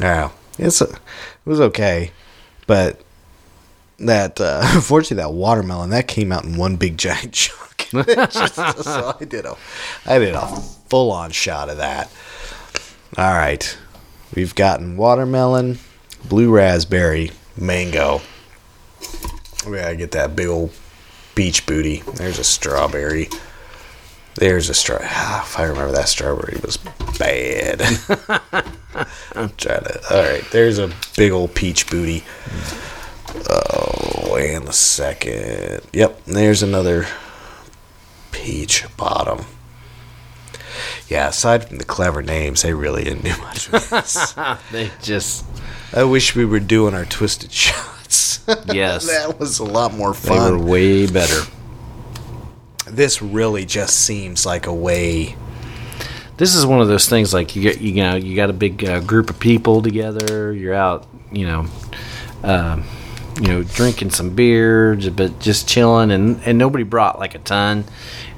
[0.00, 0.98] No, it's a, it
[1.44, 2.10] was okay,
[2.66, 3.00] but
[4.06, 7.58] that uh, unfortunately that watermelon that came out in one big giant chunk.
[7.92, 9.54] So I did a
[10.06, 10.46] I did a
[10.88, 12.10] full on shot of that.
[13.18, 13.76] All right,
[14.34, 15.78] we've gotten watermelon,
[16.26, 18.22] blue raspberry, mango.
[19.68, 20.72] We gotta get that big old
[21.34, 22.02] beach booty.
[22.14, 23.28] There's a strawberry.
[24.36, 24.98] There's a straw.
[25.02, 26.78] Ah, if I remember that strawberry was
[27.18, 27.82] bad.
[29.34, 30.00] I'm trying to.
[30.10, 32.24] All right, there's a big old peach booty.
[33.50, 35.82] Oh, and the second.
[35.92, 37.06] Yep, there's another
[38.30, 39.44] peach bottom.
[41.08, 44.32] Yeah, aside from the clever names, they really didn't do much with this.
[44.72, 45.44] they just
[45.94, 48.40] I wish we were doing our twisted shots.
[48.72, 49.06] Yes.
[49.06, 50.44] that was a lot more fun.
[50.44, 51.48] they were way better.
[52.88, 55.36] This really just seems like a way.
[56.38, 58.84] This is one of those things like you get you know you got a big
[58.84, 60.52] uh, group of people together.
[60.52, 61.66] You're out, you know,
[62.42, 62.84] um,
[63.40, 67.38] you know, drinking some beer, j- but just chilling, and and nobody brought like a
[67.38, 67.84] ton.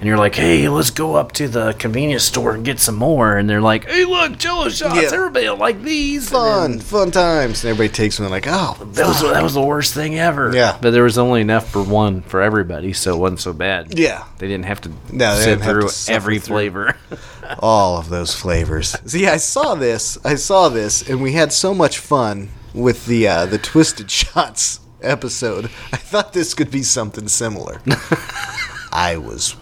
[0.01, 3.39] And you're like, hey, let's go up to the convenience store and get some more.
[3.39, 4.97] And they're like, hey, look, Jello shots.
[5.01, 5.09] Yeah.
[5.15, 6.29] Everybody like these.
[6.29, 7.65] Fun, then fun times.
[7.65, 10.55] And everybody takes one like, oh, That was that was the worst thing ever.
[10.55, 10.77] Yeah.
[10.83, 13.99] but there was only enough for one for everybody, so it wasn't so bad.
[13.99, 16.55] yeah, They didn't have to No, sit through every through.
[16.55, 16.97] flavor.
[17.61, 18.97] all of those flavors.
[19.07, 20.19] See, I saw this.
[20.25, 24.81] I saw this, and we had so much fun with the uh, the twisted shots
[25.05, 25.67] episode.
[25.93, 27.81] I thought this could be something similar.
[28.93, 29.57] I was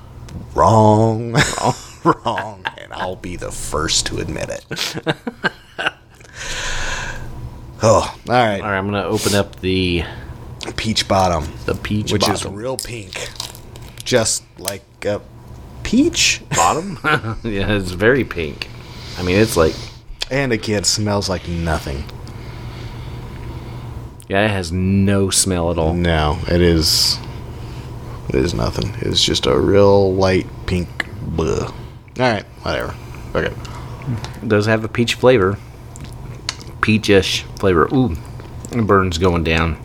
[0.55, 1.75] wrong, wrong,
[2.05, 4.65] wrong, and I'll be the first to admit it.
[7.83, 8.61] oh, all right.
[8.61, 10.05] All right, I'm gonna open up the
[10.77, 13.31] Peach bottom, the peach which is real pink,
[14.05, 15.21] just like a
[15.83, 16.41] peach.
[16.55, 16.99] bottom.
[17.43, 18.69] yeah, it's very pink.
[19.19, 19.75] I mean, it's like
[20.31, 22.05] And again, smells like nothing.
[24.33, 25.93] Yeah, it has no smell at all.
[25.93, 27.19] No, it is.
[28.31, 28.95] It is nothing.
[29.01, 30.89] It's just a real light pink.
[31.37, 31.69] Bleh.
[31.69, 31.75] All
[32.19, 32.95] right, whatever.
[33.35, 33.55] Okay.
[34.43, 35.59] It does have a peach flavor,
[36.81, 37.89] peachish flavor.
[37.95, 38.17] Ooh,
[38.71, 39.77] the burn's going down.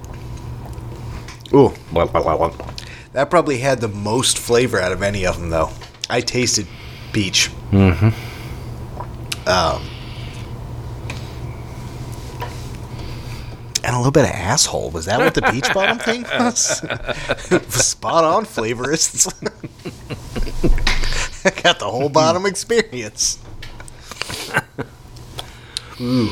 [1.54, 2.72] Ooh, Blah, blah, blah, blah.
[3.14, 5.70] that probably had the most flavor out of any of them, though.
[6.10, 6.68] I tasted
[7.14, 7.50] peach.
[7.72, 9.50] Mm-hmm.
[9.50, 9.82] Um,
[13.84, 14.90] and a little bit of asshole.
[14.92, 16.64] Was that what the peach bottom thing was?
[17.74, 19.28] Spot on flavorists.
[21.46, 23.40] I got the whole bottom experience.
[26.00, 26.30] Ooh,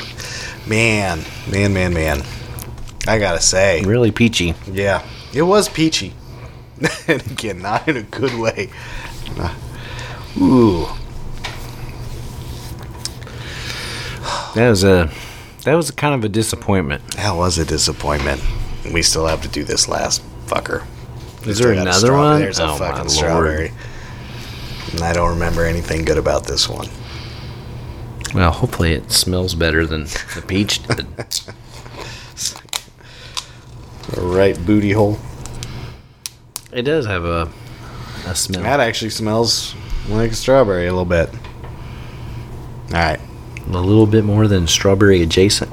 [0.68, 2.22] man, man, man, man.
[3.08, 4.54] I gotta say, Really peachy.
[4.72, 5.04] yeah,
[5.34, 6.14] it was peachy.
[7.08, 8.70] and again, not in a good way.
[10.38, 10.88] Ooh,
[14.56, 15.10] That was a
[15.66, 17.04] that was kind of a disappointment.
[17.18, 18.42] that was a disappointment.
[18.94, 20.86] We still have to do this last fucker.
[21.46, 22.40] Is there a another one?
[22.42, 23.72] There's a Oh, my fucking strawberry.
[24.94, 26.88] And I don't remember anything good about this one.
[28.34, 31.06] Well, hopefully it smells better than the peach did.
[34.18, 35.18] Right booty hole.
[36.72, 37.50] it does have a
[38.28, 38.62] a smell.
[38.62, 39.74] That actually smells
[40.10, 41.30] like a strawberry a little bit.
[42.90, 43.20] All right.
[43.68, 45.72] A little bit more than strawberry adjacent.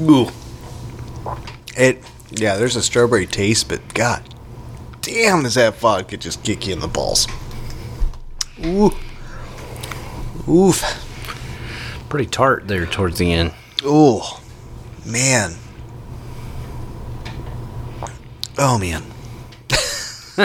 [0.00, 0.28] Ooh.
[1.76, 4.22] It yeah, there's a strawberry taste, but god
[5.02, 7.26] damn does that vodka just kick you in the balls.
[8.64, 8.92] Ooh.
[10.48, 10.84] Oof.
[12.08, 13.52] Pretty tart there towards the end.
[13.84, 14.20] Ooh.
[15.04, 15.54] Man.
[18.58, 19.09] Oh man.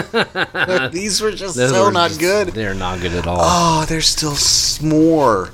[0.92, 2.48] These were just Those so were not just- good.
[2.48, 3.38] They're not good at all.
[3.40, 5.50] Oh, there's still s- more.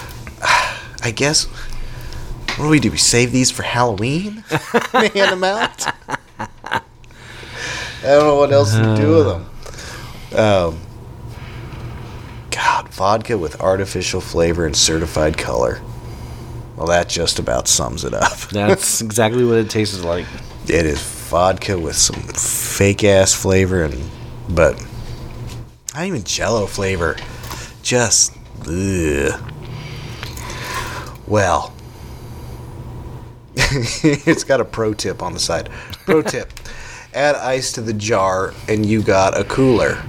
[0.42, 1.44] I guess.
[1.44, 2.90] What do we do?
[2.90, 4.32] We save these for Halloween?
[4.92, 5.86] Hand them out?
[6.38, 6.80] I
[8.02, 10.38] don't know what else to do with them.
[10.38, 10.80] Um,
[12.50, 15.80] God, vodka with artificial flavor and certified color.
[16.76, 18.38] Well, that just about sums it up.
[18.50, 20.26] That's exactly what it tastes like.
[20.64, 24.10] It is vodka with some fake ass flavor and
[24.48, 24.80] but
[25.94, 27.16] not even jello flavor.
[27.82, 28.36] Just
[28.68, 29.52] ugh.
[31.26, 31.74] Well,
[33.56, 35.70] it's got a pro tip on the side.
[36.04, 36.52] Pro tip:
[37.14, 40.02] add ice to the jar and you got a cooler.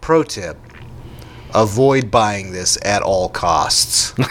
[0.00, 0.56] Pro tip:
[1.54, 4.14] avoid buying this at all costs.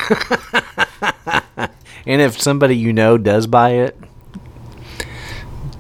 [2.05, 3.97] And if somebody you know does buy it,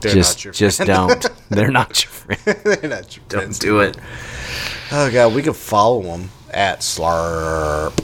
[0.03, 1.25] They're just just don't.
[1.49, 2.59] They're not your friend.
[2.63, 3.59] They're not your Don't friends.
[3.59, 3.97] do it.
[4.91, 7.97] Oh god, we could follow them at Slurp.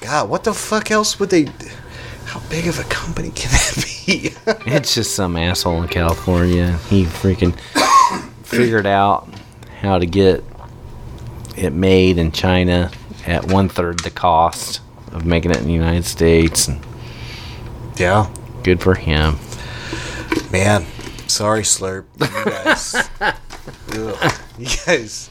[0.00, 1.46] God, what the fuck else would they?
[2.26, 3.74] How big of a company can that
[4.06, 4.30] be?
[4.70, 6.72] It's just some asshole in California.
[6.88, 7.58] He freaking
[8.42, 9.28] figured out
[9.80, 10.44] how to get
[11.56, 12.90] it made in China
[13.26, 14.80] at one third the cost
[15.12, 16.68] of making it in the United States.
[16.68, 16.80] And
[17.96, 19.36] yeah, good for him.
[20.50, 20.86] Man.
[21.26, 22.04] Sorry, Slurp.
[22.20, 23.08] You guys,
[24.58, 25.30] you guys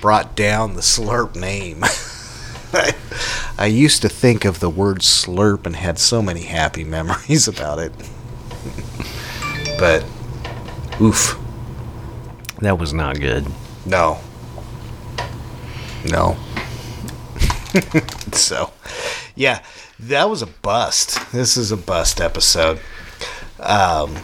[0.00, 1.84] brought down the Slurp name.
[2.72, 2.94] I,
[3.56, 7.78] I used to think of the word slurp and had so many happy memories about
[7.78, 7.92] it.
[9.78, 10.04] but,
[11.00, 11.38] oof.
[12.60, 13.46] That was not good.
[13.86, 14.18] No.
[16.10, 16.36] No.
[18.32, 18.72] so,
[19.34, 19.62] yeah,
[20.00, 21.32] that was a bust.
[21.32, 22.80] This is a bust episode.
[23.60, 24.16] Um,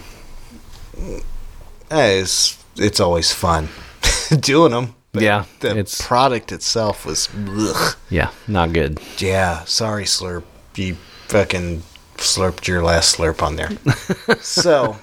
[1.91, 3.69] it's it's always fun
[4.41, 4.95] doing them.
[5.13, 7.29] Yeah, the it's- product itself was.
[7.49, 7.97] Ugh.
[8.11, 9.01] Yeah, not good.
[9.19, 10.43] Yeah, sorry, Slurp.
[10.77, 10.97] You
[11.29, 11.83] fucking
[12.17, 13.71] slurped your last slurp on there.
[14.41, 14.97] so,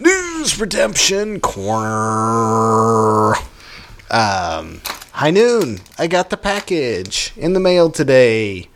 [0.00, 3.34] news redemption corner.
[4.10, 4.80] Um,
[5.12, 5.78] high noon.
[5.96, 8.68] I got the package in the mail today.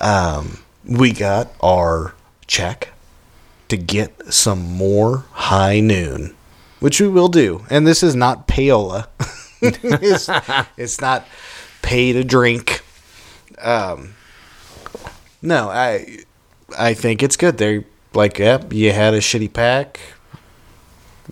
[0.00, 2.14] Um, we got our
[2.48, 2.88] check
[3.68, 6.34] to get some more high noon,
[6.80, 7.64] which we will do.
[7.70, 9.08] And this is not payola.
[9.60, 10.28] it's,
[10.76, 11.26] it's not
[11.82, 12.82] pay to drink.
[13.58, 14.14] Um,
[15.42, 16.18] no, I
[16.76, 17.58] I think it's good.
[17.58, 20.00] They're like, yep, you had a shitty pack.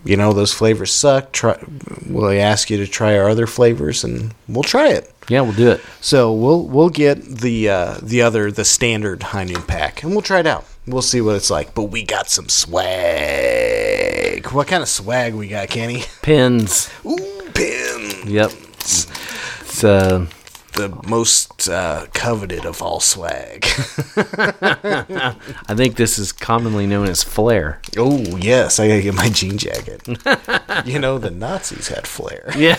[0.03, 1.31] You know those flavors suck.
[1.31, 1.57] Try.
[2.05, 5.11] We'll ask you to try our other flavors, and we'll try it.
[5.27, 5.81] Yeah, we'll do it.
[6.01, 10.21] So we'll we'll get the uh, the other the standard high noon pack, and we'll
[10.21, 10.65] try it out.
[10.87, 11.73] We'll see what it's like.
[11.73, 14.45] But we got some swag.
[14.51, 16.03] What kind of swag we got, Kenny?
[16.21, 16.89] Pins.
[17.05, 18.25] Ooh, pins.
[18.25, 18.51] Yep.
[18.79, 20.27] It's uh,
[20.73, 23.65] The most uh, coveted of all swag.
[24.15, 27.81] I think this is commonly known as flair.
[27.97, 30.07] oh yes, I gotta get my jean jacket.
[30.85, 32.51] you know the Nazis had flair.
[32.55, 32.77] Yeah.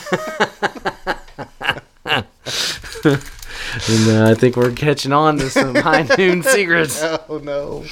[3.88, 7.00] And uh, I think we're catching on to some high noon secrets.
[7.02, 7.84] Oh no,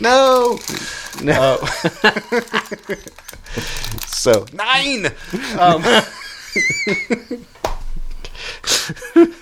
[0.00, 0.58] no,
[1.22, 1.56] no.
[4.06, 5.06] so nine.
[5.58, 5.82] Um,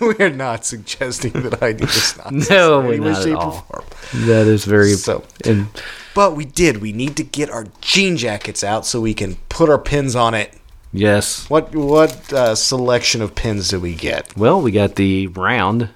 [0.00, 2.50] we're not suggesting that I do this nonsense.
[2.50, 3.66] No, way, not at all.
[4.14, 4.92] That is very.
[4.92, 5.68] So- and
[6.14, 6.78] But we did.
[6.78, 10.34] We need to get our jean jackets out so we can put our pins on
[10.34, 10.54] it.
[10.92, 11.48] Yes.
[11.50, 14.36] What what uh, selection of pins do we get?
[14.36, 15.90] Well, we got the round,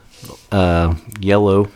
[0.51, 1.68] uh, yellow.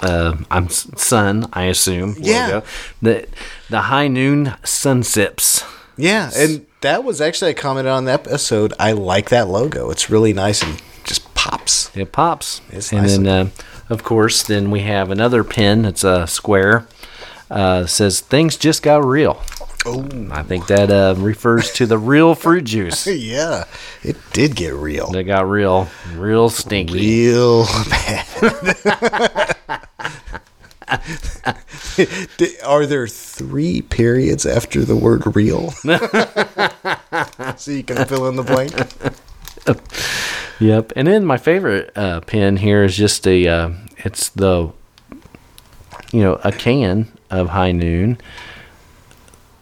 [0.00, 2.16] Uh, I'm sun, I assume.
[2.18, 2.60] Yeah.
[3.02, 3.26] The
[3.68, 5.64] the high noon sun sips.
[5.96, 8.72] Yeah, and that was actually a comment on the episode.
[8.78, 9.90] I like that logo.
[9.90, 11.94] It's really nice and just pops.
[11.96, 12.60] It pops.
[12.70, 13.16] It's nice.
[13.16, 13.50] and nice then, uh,
[13.88, 15.84] of course, then we have another pin.
[15.84, 16.86] It's a square.
[17.50, 19.42] Uh, says things just got real.
[19.86, 23.06] Oh, I think that uh, refers to the real fruit juice.
[23.06, 23.64] yeah,
[24.02, 25.14] it did get real.
[25.14, 27.30] It got real, real stinky.
[27.30, 28.26] Real bad.
[32.64, 35.70] Are there three periods after the word real?
[37.56, 38.72] so you can fill in the blank.
[40.60, 40.92] Yep.
[40.96, 43.46] And then my favorite uh, pin here is just a.
[43.46, 44.72] Uh, it's the,
[46.12, 48.18] you know, a can of High Noon,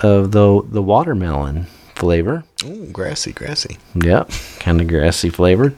[0.00, 2.44] of the the watermelon flavor.
[2.64, 3.78] Ooh, grassy, grassy.
[3.94, 5.76] Yep, kind of grassy flavored.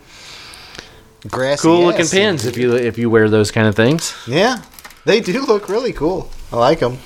[1.28, 1.62] Grassy.
[1.62, 4.14] Cool looking pins if you if you wear those kind of things.
[4.26, 4.62] Yeah,
[5.05, 6.30] they do look really cool.
[6.53, 6.99] I like them.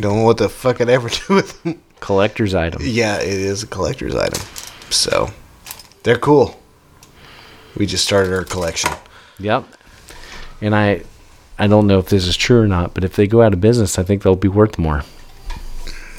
[0.00, 1.80] Don't know what the fuck I'd ever do with them.
[2.00, 2.80] Collector's item.
[2.84, 4.40] Yeah, it is a collector's item.
[4.90, 5.30] So,
[6.02, 6.60] they're cool.
[7.76, 8.90] We just started our collection.
[9.38, 9.64] Yep.
[10.60, 11.02] And I
[11.58, 13.60] I don't know if this is true or not, but if they go out of
[13.60, 15.02] business, I think they'll be worth more.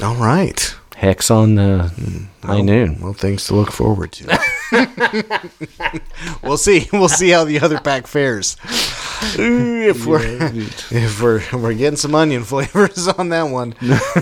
[0.02, 0.76] All right.
[0.96, 1.90] Hex on uh,
[2.44, 3.00] High Noon.
[3.02, 4.40] Well, things to look forward to.
[6.44, 6.88] we'll see.
[6.92, 8.58] We'll see how the other pack fares.
[9.40, 10.22] Ooh, if we're
[10.92, 13.76] if we're we're getting some onion flavors on that one.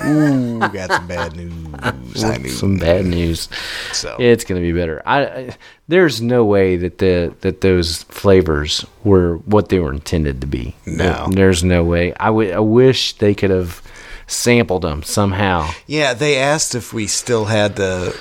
[0.06, 2.58] Ooh, got some bad news.
[2.60, 3.50] Some bad news.
[3.92, 5.02] So It's going to be better.
[5.06, 5.56] I, I
[5.88, 10.76] there's no way that the that those flavors were what they were intended to be.
[10.86, 11.28] No.
[11.32, 12.14] there's no way.
[12.20, 12.52] I would.
[12.52, 13.82] I wish they could have
[14.28, 15.70] sampled them somehow.
[15.86, 18.18] yeah, they asked if we still had the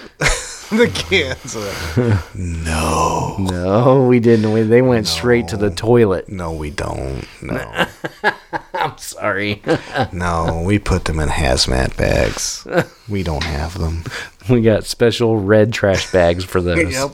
[0.76, 1.54] the cans.
[2.34, 4.52] no, No, we didn't.
[4.52, 6.28] We, they went straight to the toilet.
[6.28, 7.26] no, we don't.
[7.42, 7.86] No,
[8.74, 9.62] I'm sorry.
[10.12, 12.66] no, we put them in hazmat bags.
[13.08, 14.04] We don't have them.
[14.48, 16.92] we got special red trash bags for those.
[16.92, 17.10] Yep.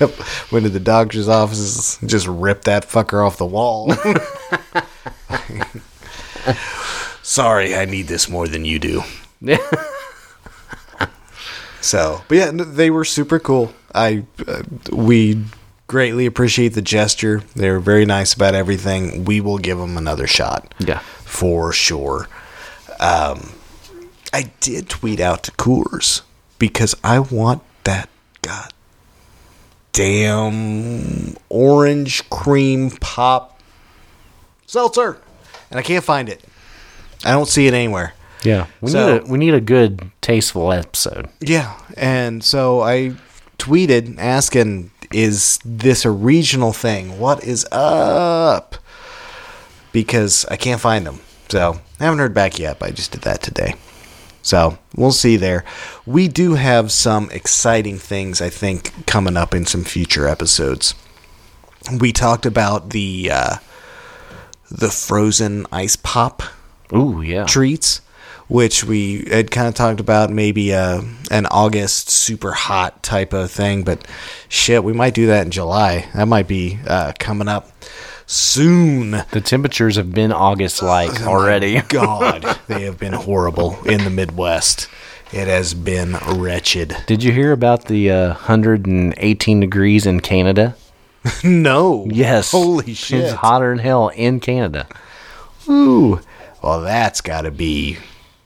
[0.00, 0.52] Yep.
[0.52, 3.92] Went to the doctor's offices, just ripped that fucker off the wall.
[7.22, 9.02] Sorry, I need this more than you do.
[11.82, 13.74] So, but yeah, they were super cool.
[13.94, 15.44] I uh, we
[15.88, 17.42] greatly appreciate the gesture.
[17.54, 19.24] They were very nice about everything.
[19.26, 20.74] We will give them another shot.
[20.78, 21.00] Yeah.
[21.00, 22.28] for sure.
[23.00, 23.52] Um,
[24.32, 26.22] I did tweet out to Coors
[26.58, 28.08] because I want that
[28.42, 28.72] god
[29.92, 33.60] damn orange cream pop
[34.66, 35.20] seltzer,
[35.70, 36.42] and I can't find it.
[37.24, 38.14] I don't see it anywhere.
[38.44, 38.66] Yeah.
[38.80, 41.28] We So- need a we need a good tasteful episode.
[41.40, 43.14] Yeah, and so I
[43.58, 47.18] tweeted asking, "Is this a regional thing?
[47.18, 48.76] What is up?"
[49.92, 51.20] Because I can't find them.
[51.48, 52.78] So I haven't heard back yet.
[52.78, 53.74] But I just did that today.
[54.44, 55.64] So we'll see there.
[56.06, 60.94] We do have some exciting things, I think, coming up in some future episodes.
[62.00, 63.56] We talked about the uh,
[64.70, 66.42] the frozen ice pop
[66.92, 67.44] Ooh, yeah.
[67.44, 68.00] treats,
[68.52, 73.50] which we had kind of talked about maybe a, an August super hot type of
[73.50, 74.06] thing, but
[74.48, 76.06] shit, we might do that in July.
[76.14, 77.70] That might be uh, coming up
[78.26, 79.12] soon.
[79.30, 81.80] The temperatures have been August like already.
[81.88, 84.86] God, they have been horrible in the Midwest.
[85.32, 86.94] It has been wretched.
[87.06, 90.76] Did you hear about the uh, 118 degrees in Canada?
[91.44, 92.08] No.
[92.10, 92.50] Yes.
[92.50, 93.20] Holy shit.
[93.20, 94.88] It's hotter than hell in Canada.
[95.68, 96.20] Ooh.
[96.60, 97.98] Well, that's got to be.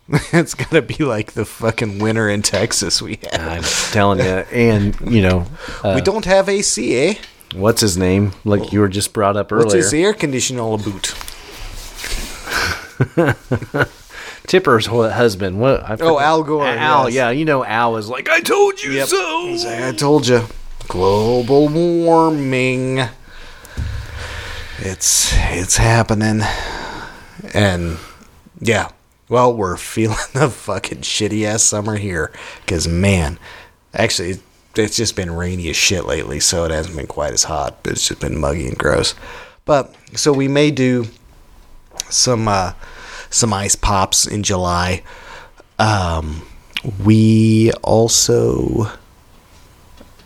[0.33, 3.41] It's to be like the fucking winter in Texas we had.
[3.41, 4.25] I'm telling you.
[4.25, 5.47] And, you know,
[5.83, 7.15] uh, we don't have AC, eh?
[7.55, 8.33] what's his name?
[8.45, 9.65] Like you were just brought up earlier.
[9.67, 11.15] What's his air conditioner all about?
[14.47, 15.61] Tipper's hu- husband.
[15.61, 15.83] What?
[15.83, 17.15] I forget- Al Gore, Al, yes.
[17.15, 17.31] yeah.
[17.31, 19.47] You know, Al was like, I told you so.
[19.47, 20.43] He's like, I told you.
[20.89, 23.01] Global warming.
[24.79, 26.43] It's it's happening.
[27.55, 27.99] And
[28.61, 28.91] yeah.
[29.29, 32.33] Well, we're feeling the fucking shitty ass summer here.
[32.67, 33.39] Cause man,
[33.95, 34.41] actually
[34.75, 37.93] it's just been rainy as shit lately, so it hasn't been quite as hot, but
[37.93, 39.15] it's just been muggy and gross.
[39.65, 41.07] But so we may do
[42.09, 42.73] some uh
[43.31, 45.03] some ice pops in July.
[45.79, 46.47] Um
[47.03, 48.91] we also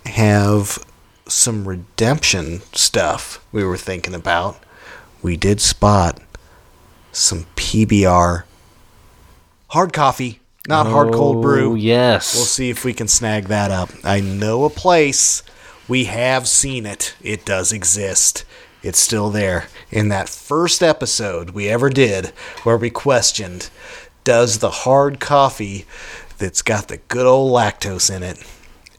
[0.06, 0.78] have
[1.26, 4.62] some redemption stuff we were thinking about.
[5.22, 6.20] We did spot
[7.12, 8.44] some PBR
[9.70, 11.72] hard coffee, not hard cold brew.
[11.72, 12.34] Oh, yes.
[12.34, 13.90] We'll see if we can snag that up.
[14.04, 15.42] I know a place.
[15.88, 17.14] We have seen it.
[17.22, 18.44] It does exist.
[18.82, 19.68] It's still there.
[19.90, 22.26] In that first episode we ever did,
[22.62, 23.70] where we questioned
[24.22, 25.86] does the hard coffee
[26.38, 28.44] that's got the good old lactose in it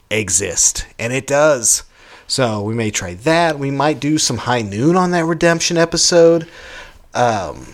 [0.10, 0.86] exist?
[1.00, 1.84] And it does.
[2.28, 3.60] So we may try that.
[3.60, 6.48] We might do some high noon on that redemption episode.
[7.14, 7.68] Um,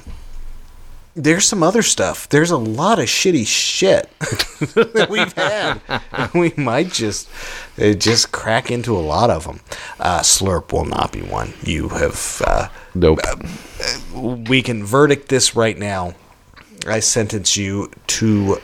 [1.18, 2.30] there's some other stuff.
[2.30, 5.82] There's a lot of shitty shit that we've had.
[6.34, 7.28] we might just
[7.82, 9.60] uh, just crack into a lot of them.
[10.00, 11.54] Uh, Slurp will not be one.
[11.64, 12.42] You have.
[12.46, 13.20] Uh, Nope.
[14.16, 16.14] we can verdict this right now.
[16.88, 18.60] I sentence you to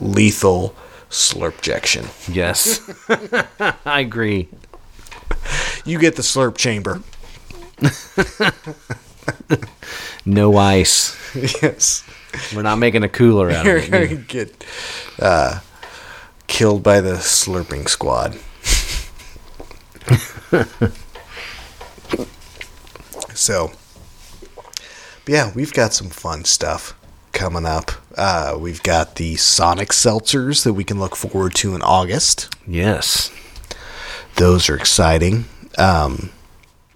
[0.00, 0.74] lethal
[1.10, 2.08] slurpjection.
[2.34, 2.80] yes.
[3.86, 4.48] I agree.
[5.84, 7.02] You get the slurp chamber.
[10.24, 11.16] No ice.
[11.62, 12.04] yes.
[12.54, 14.64] We're not making a cooler out You're of gonna get
[15.18, 15.60] uh,
[16.46, 18.38] killed by the slurping squad.
[23.34, 23.72] so,
[25.26, 26.94] yeah, we've got some fun stuff
[27.32, 27.92] coming up.
[28.16, 32.54] Uh, we've got the Sonic seltzers that we can look forward to in August.
[32.66, 33.30] Yes.
[34.36, 35.46] Those are exciting.
[35.78, 36.30] Um,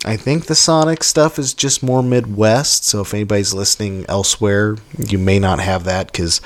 [0.05, 2.85] I think the Sonic stuff is just more Midwest.
[2.85, 6.41] So if anybody's listening elsewhere, you may not have that because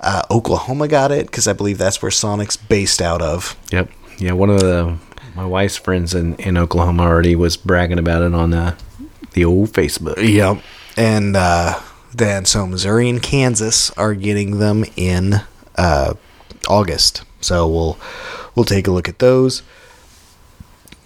[0.00, 3.56] uh, Oklahoma got it because I believe that's where Sonic's based out of.
[3.70, 3.90] Yep.
[4.18, 4.32] Yeah.
[4.32, 4.98] One of the
[5.34, 8.76] my wife's friends in, in Oklahoma already was bragging about it on the
[9.32, 10.16] the old Facebook.
[10.18, 10.62] Yep.
[10.96, 11.80] And uh,
[12.12, 15.40] then so Missouri and Kansas are getting them in
[15.76, 16.14] uh,
[16.68, 17.24] August.
[17.40, 17.98] So we'll
[18.54, 19.62] we'll take a look at those.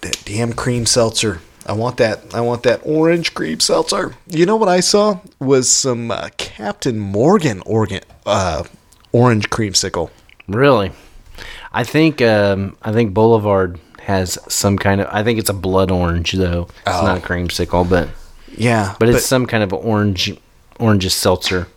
[0.09, 1.41] That damn cream seltzer.
[1.65, 2.33] I want that.
[2.33, 4.15] I want that orange cream seltzer.
[4.27, 8.63] You know what I saw was some uh, Captain Morgan organ, uh,
[9.11, 10.09] orange creamsicle.
[10.47, 10.91] Really.
[11.73, 15.07] I think um, I think Boulevard has some kind of.
[15.11, 16.67] I think it's a blood orange though.
[16.85, 17.05] It's Oh.
[17.05, 18.07] not a creamsicle, but
[18.55, 20.33] Yeah, but it's some kind of orange
[20.79, 21.67] orange seltzer.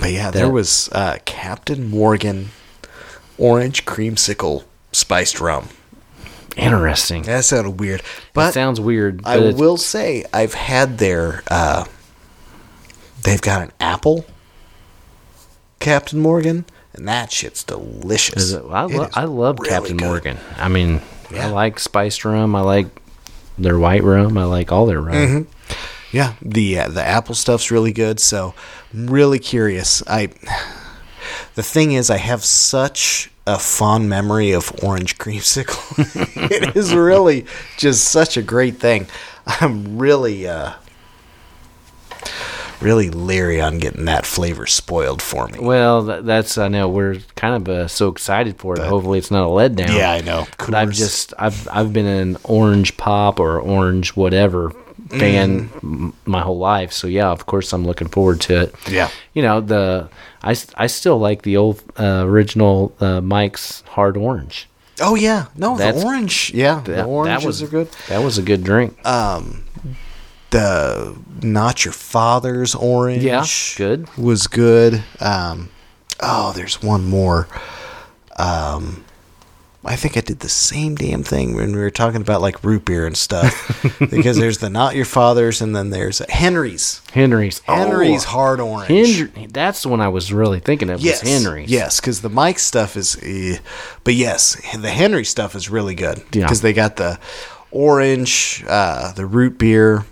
[0.00, 2.50] But yeah, there That- was uh, Captain Morgan
[3.36, 5.68] orange creamsicle spiced rum.
[6.56, 7.22] Interesting.
[7.22, 9.22] That sounded weird, It but sounds weird.
[9.24, 11.42] I will say I've had their.
[11.50, 11.84] Uh,
[13.22, 14.24] they've got an apple
[15.78, 18.52] Captain Morgan, and that shit's delicious.
[18.52, 20.06] It- I, It lo- I love really Captain good.
[20.06, 20.38] Morgan.
[20.58, 21.46] I mean, Yeah.
[21.46, 22.54] I like spiced rum.
[22.54, 22.86] I like
[23.56, 24.36] their white rum.
[24.36, 25.14] I like all their rum.
[25.14, 25.76] Mm-hmm.
[26.12, 28.18] Yeah, the uh, the apple stuff's really good.
[28.18, 28.52] So
[28.92, 30.02] I'm really curious.
[30.08, 30.26] I
[31.54, 35.98] the thing is, I have such a fond memory of orange creamsicle.
[36.50, 37.46] it is really
[37.76, 39.06] just such a great thing.
[39.46, 40.74] I'm really uh,
[42.80, 45.58] really leery on getting that flavor spoiled for me.
[45.60, 48.82] Well, that's I know we're kind of uh, so excited for it.
[48.82, 49.96] Hopefully, it's not a letdown.
[49.96, 50.46] Yeah, I know.
[50.58, 54.72] But I've just I've I've been an orange pop or orange whatever
[55.10, 56.92] fan m- my whole life.
[56.92, 58.74] So yeah, of course I'm looking forward to it.
[58.90, 59.10] Yeah.
[59.34, 60.08] You know the
[60.42, 64.66] I, I still like the old uh, original uh, Mike's Hard Orange.
[65.02, 66.52] Oh yeah, no, That's- the orange.
[66.54, 67.88] Yeah, the That- oranges that was are good.
[68.08, 68.96] That was a good drink.
[69.06, 69.64] Um,
[70.50, 73.22] the not your father's orange.
[73.24, 73.44] Yeah,
[73.76, 74.08] good.
[74.18, 75.02] Was good.
[75.20, 75.70] Um,
[76.20, 77.46] oh, there's one more.
[78.36, 79.04] Um,
[79.82, 82.84] I think I did the same damn thing when we were talking about like root
[82.84, 83.80] beer and stuff.
[84.10, 87.00] because there's the not your father's, and then there's Henry's.
[87.12, 87.60] Henry's.
[87.60, 88.88] Henry's Oh, hard orange.
[89.18, 89.46] Henry.
[89.46, 91.00] That's the one I was really thinking of.
[91.00, 91.70] Yes, Was Henry's.
[91.70, 93.58] Yes, because the Mike stuff is, eh,
[94.04, 96.18] but yes, the Henry stuff is really good.
[96.32, 96.44] Yeah.
[96.44, 97.18] because they got the
[97.70, 100.04] orange, uh, the root beer,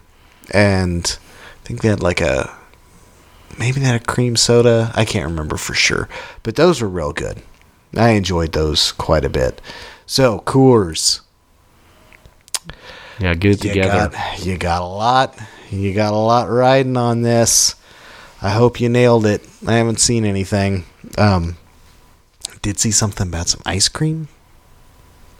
[0.50, 1.18] and
[1.62, 2.56] I think they had like a
[3.58, 4.92] maybe they had a cream soda.
[4.94, 6.08] I can't remember for sure,
[6.42, 7.42] but those were real good.
[7.97, 9.61] I enjoyed those quite a bit.
[10.07, 11.20] So Coors,
[13.18, 14.11] Yeah, get it you together.
[14.11, 15.39] got you got a lot,
[15.70, 17.74] you got a lot riding on this.
[18.41, 19.47] I hope you nailed it.
[19.66, 20.84] I haven't seen anything.
[21.16, 21.57] Um,
[22.62, 24.28] did see something about some ice cream,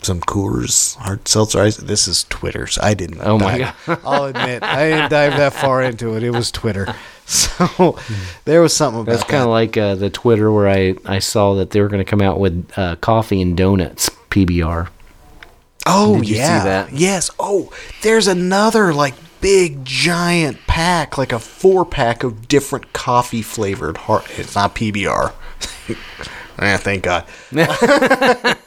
[0.03, 1.77] some Coors hard seltzer ice.
[1.77, 3.21] This is Twitter, so I didn't.
[3.23, 4.01] Oh my god!
[4.05, 6.23] I'll admit I didn't dive that far into it.
[6.25, 6.93] It was Twitter,
[7.29, 7.99] so
[8.47, 11.55] there was something about That's kind of like uh, the Twitter where I, I saw
[11.55, 14.89] that they were going to come out with uh, coffee and donuts PBR.
[15.87, 16.93] Oh Did you see yeah, that?
[16.93, 17.31] yes.
[17.39, 17.73] Oh,
[18.03, 23.97] there's another like big giant pack, like a four pack of different coffee flavored.
[23.99, 25.33] Hard, it's not PBR.
[26.59, 27.25] eh, thank God.
[27.53, 28.59] it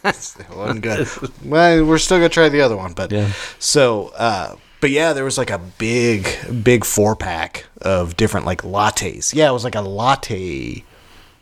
[0.56, 1.08] wasn't good.
[1.44, 3.32] Well, we're still gonna try the other one, but Yeah.
[3.60, 4.12] so.
[4.16, 6.28] uh but yeah, there was like a big,
[6.64, 9.34] big four pack of different like lattes.
[9.34, 10.84] Yeah, it was like a latte,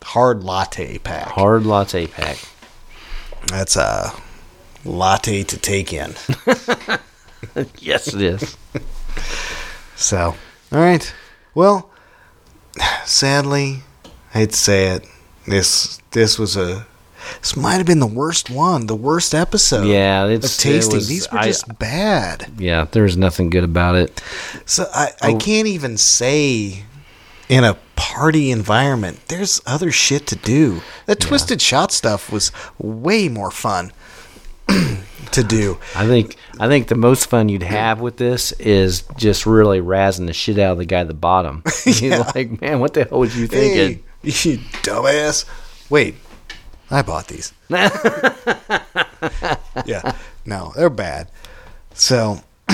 [0.04, 1.30] hard latte pack.
[1.30, 2.38] Hard latte pack.
[3.48, 4.12] That's a
[4.86, 6.14] latte to take in.
[7.80, 8.58] Yes, it is.
[9.96, 10.36] So,
[10.72, 11.14] all right.
[11.56, 11.90] Well,
[13.06, 13.80] sadly,
[14.34, 15.08] I hate to say it,
[15.48, 16.86] this this was a
[17.42, 19.86] this might have been the worst one, the worst episode.
[19.88, 20.96] Yeah, of it's- it tasting.
[20.96, 22.52] was- These were I- just bad.
[22.58, 24.22] yeah, there's nothing good about it.
[24.66, 25.38] So I I Oh.
[25.38, 26.84] can't even say
[27.48, 29.20] in a party environment.
[29.28, 30.82] There's other shit to do.
[31.08, 33.92] The twisted shot stuff was way more fun
[35.32, 35.78] to do.
[35.96, 40.28] I think I think the most fun you'd have with this is just really razzing
[40.28, 41.64] the shit out of the guy at the bottom.
[41.86, 44.04] You're like, man, what the hell was you thinking?
[44.22, 45.46] Hey, you dumbass.
[45.90, 46.16] Wait,
[46.92, 47.54] I bought these.
[49.86, 50.16] yeah,
[50.46, 51.30] no, they're bad.
[51.94, 52.42] So,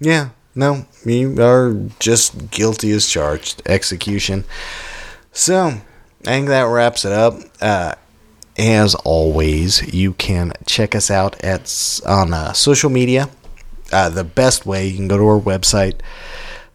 [0.00, 3.62] yeah, no, you are just guilty as charged.
[3.66, 4.44] Execution.
[5.32, 5.82] So, I
[6.24, 7.34] think that wraps it up.
[7.60, 7.94] Uh,
[8.58, 13.28] as always, you can check us out at on uh, social media.
[13.92, 15.96] Uh, the best way you can go to our website